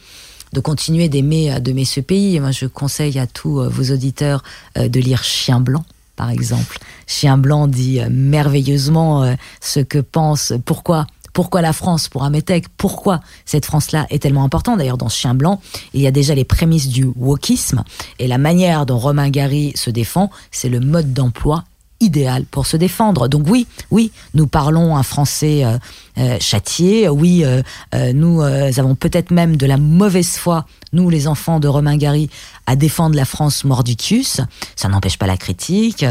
[0.52, 2.38] de continuer d'aimer d'aimer ce pays.
[2.40, 4.42] moi, je conseille à tous euh, vos auditeurs
[4.78, 5.84] euh, de lire Chien blanc
[6.16, 6.78] par exemple.
[7.06, 13.20] Chien blanc dit euh, merveilleusement ce que pense, pourquoi pourquoi la France pour métèque Pourquoi
[13.44, 15.60] cette France-là est tellement importante D'ailleurs, dans Chien Blanc,
[15.94, 17.84] il y a déjà les prémices du wokisme
[18.18, 21.64] et la manière dont Romain Gary se défend, c'est le mode d'emploi
[22.00, 23.28] idéal pour se défendre.
[23.28, 25.78] Donc oui, oui, nous parlons un français euh,
[26.18, 27.08] euh châtié.
[27.08, 27.62] Oui, euh,
[27.94, 32.30] euh, nous avons peut-être même de la mauvaise foi, nous les enfants de Romain Gary,
[32.66, 34.40] à défendre la France mordicus.
[34.76, 36.04] Ça n'empêche pas la critique,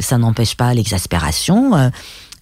[0.00, 1.90] ça n'empêche pas l'exaspération.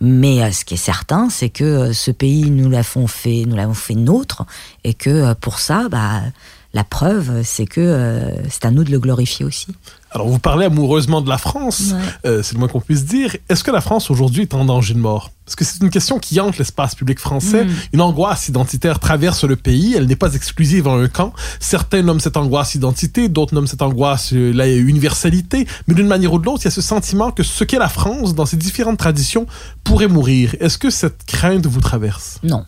[0.01, 3.95] Mais ce qui est certain, c'est que ce pays, nous l'avons fait, nous l'avons fait
[3.95, 4.45] nôtre,
[4.83, 6.21] et que pour ça, bah,
[6.75, 9.69] la preuve, c'est que euh, c'est à nous de le glorifier aussi.
[10.15, 11.93] Alors, vous parlez amoureusement de la France,
[12.25, 13.37] euh, c'est le moins qu'on puisse dire.
[13.49, 15.33] Est-ce que la France aujourd'hui est en danger de mort?
[15.45, 17.65] Parce que c'est une question qui hante l'espace public français.
[17.65, 17.71] Mm.
[17.95, 19.95] Une angoisse identitaire traverse le pays.
[19.97, 21.33] Elle n'est pas exclusive en un camp.
[21.59, 25.67] Certains nomment cette angoisse identité, d'autres nomment cette angoisse euh, la universalité.
[25.89, 27.89] Mais d'une manière ou de l'autre, il y a ce sentiment que ce qu'est la
[27.89, 29.49] France, dans ses différentes traditions,
[29.83, 30.55] pourrait mourir.
[30.61, 32.39] Est-ce que cette crainte vous traverse?
[32.45, 32.65] Non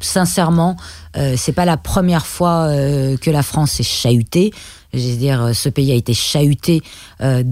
[0.00, 0.76] sincèrement,
[1.16, 4.52] euh, c'est pas la première fois euh, que la France est chahutée.
[4.94, 6.82] Je veux dire, euh, ce pays a été chahuté
[7.20, 7.44] euh,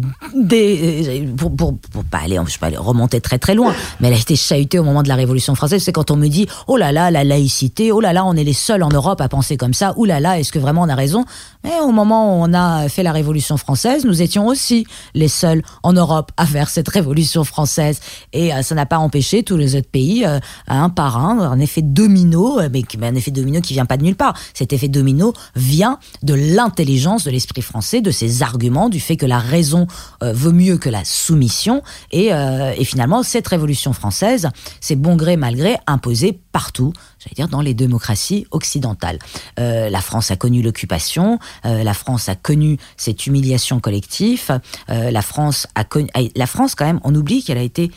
[1.37, 1.75] pour, pour,
[2.11, 5.17] pas aller, remonter très très loin, mais elle a été chahutée au moment de la
[5.17, 5.83] Révolution française.
[5.83, 8.45] C'est quand on me dit, oh là là, la laïcité, oh là là, on est
[8.45, 10.89] les seuls en Europe à penser comme ça, oh là là, est-ce que vraiment on
[10.89, 11.27] a raison?
[11.63, 15.63] Mais au moment où on a fait la Révolution française, nous étions aussi les seuls
[15.83, 18.01] en Europe à faire cette Révolution française,
[18.33, 20.25] et ça n'a pas empêché tous les autres pays,
[20.69, 24.17] un par un, un effet domino, mais un effet domino qui vient pas de nulle
[24.17, 24.35] part.
[24.55, 29.27] Cet effet domino vient de l'intelligence de l'esprit français, de ses arguments, du fait que
[29.27, 29.87] la raison
[30.23, 31.83] euh, vaut mieux que la soumission.
[32.13, 34.49] Et, euh, finalement, cette révolution française,
[34.81, 39.19] c'est bon gré, mal gré, imposée partout, j'allais dire dans les démocraties occidentales.
[39.59, 45.67] Euh, la France a connu l'occupation, la France a connu cette humiliation collective, la France
[45.75, 47.91] a connu, la France quand même, on oublie qu'elle a été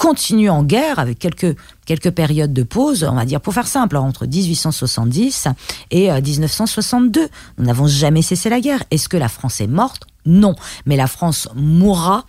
[0.00, 3.98] continue en guerre avec quelques, quelques périodes de pause, on va dire pour faire simple,
[3.98, 5.48] entre 1870
[5.90, 7.20] et 1962.
[7.20, 7.28] Euh,
[7.58, 8.82] Nous n'avons jamais cessé la guerre.
[8.90, 10.06] Est-ce que la France est morte?
[10.24, 10.54] Non.
[10.86, 12.24] Mais la France mourra,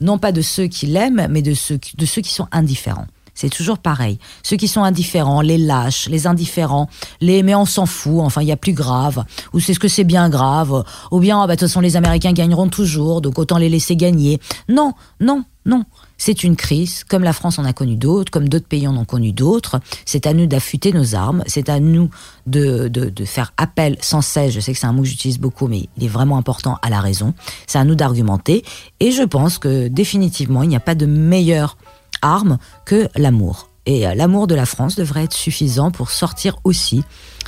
[0.00, 3.08] non pas de ceux qui l'aiment, mais de ceux, de ceux qui sont indifférents.
[3.36, 4.18] C'est toujours pareil.
[4.42, 6.88] Ceux qui sont indifférents, les lâches, les indifférents,
[7.20, 9.88] les mais on s'en fout, enfin il y a plus grave, ou c'est ce que
[9.88, 13.38] c'est bien grave, ou bien ah, bah, de toute façon les Américains gagneront toujours, donc
[13.38, 14.40] autant les laisser gagner.
[14.68, 15.84] Non, non, non.
[16.18, 19.04] C'est une crise, comme la France en a connu d'autres, comme d'autres pays en ont
[19.04, 19.80] connu d'autres.
[20.06, 22.08] C'est à nous d'affûter nos armes, c'est à nous
[22.46, 25.38] de, de, de, faire appel sans cesse, je sais que c'est un mot que j'utilise
[25.38, 27.34] beaucoup, mais il est vraiment important à la raison.
[27.66, 28.64] C'est à nous d'argumenter.
[28.98, 31.76] Et je pense que définitivement, il n'y a pas de meilleure
[32.22, 33.70] arme que l'amour.
[33.86, 37.04] Et euh, l'amour de la France devrait être suffisant pour sortir aussi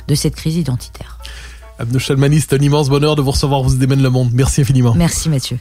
[0.07, 1.19] de cette crise identitaire.
[1.77, 4.31] Abdou Chalmani, c'est un immense bonheur de vous recevoir, vous démène le monde.
[4.33, 4.93] Merci infiniment.
[4.95, 5.57] Merci Mathieu.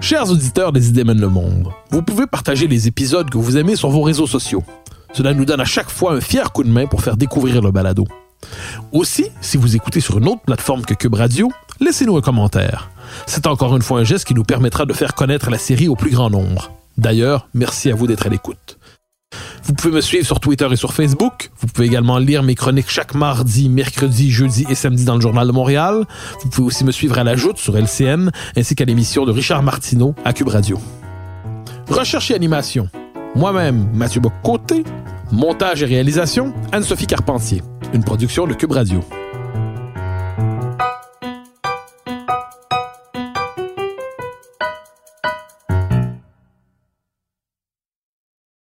[0.00, 3.74] Chers auditeurs des Idées mènent le monde, vous pouvez partager les épisodes que vous aimez
[3.74, 4.62] sur vos réseaux sociaux.
[5.14, 7.70] Cela nous donne à chaque fois un fier coup de main pour faire découvrir le
[7.70, 8.04] balado.
[8.92, 12.90] Aussi, si vous écoutez sur une autre plateforme que Cube Radio, laissez-nous un commentaire.
[13.26, 15.96] C'est encore une fois un geste qui nous permettra de faire connaître la série au
[15.96, 16.72] plus grand nombre.
[16.96, 18.78] D'ailleurs, merci à vous d'être à l'écoute.
[19.64, 21.50] Vous pouvez me suivre sur Twitter et sur Facebook.
[21.58, 25.46] Vous pouvez également lire mes chroniques chaque mardi, mercredi, jeudi et samedi dans le Journal
[25.46, 26.04] de Montréal.
[26.42, 29.62] Vous pouvez aussi me suivre à la joute sur LCN ainsi qu'à l'émission de Richard
[29.62, 30.78] Martineau à Cube Radio.
[31.88, 32.88] Recherche et animation.
[33.34, 34.84] Moi-même, Mathieu Bocoté.
[35.32, 37.62] Montage et réalisation, Anne-Sophie Carpentier.
[37.92, 39.00] Une production de Cube Radio.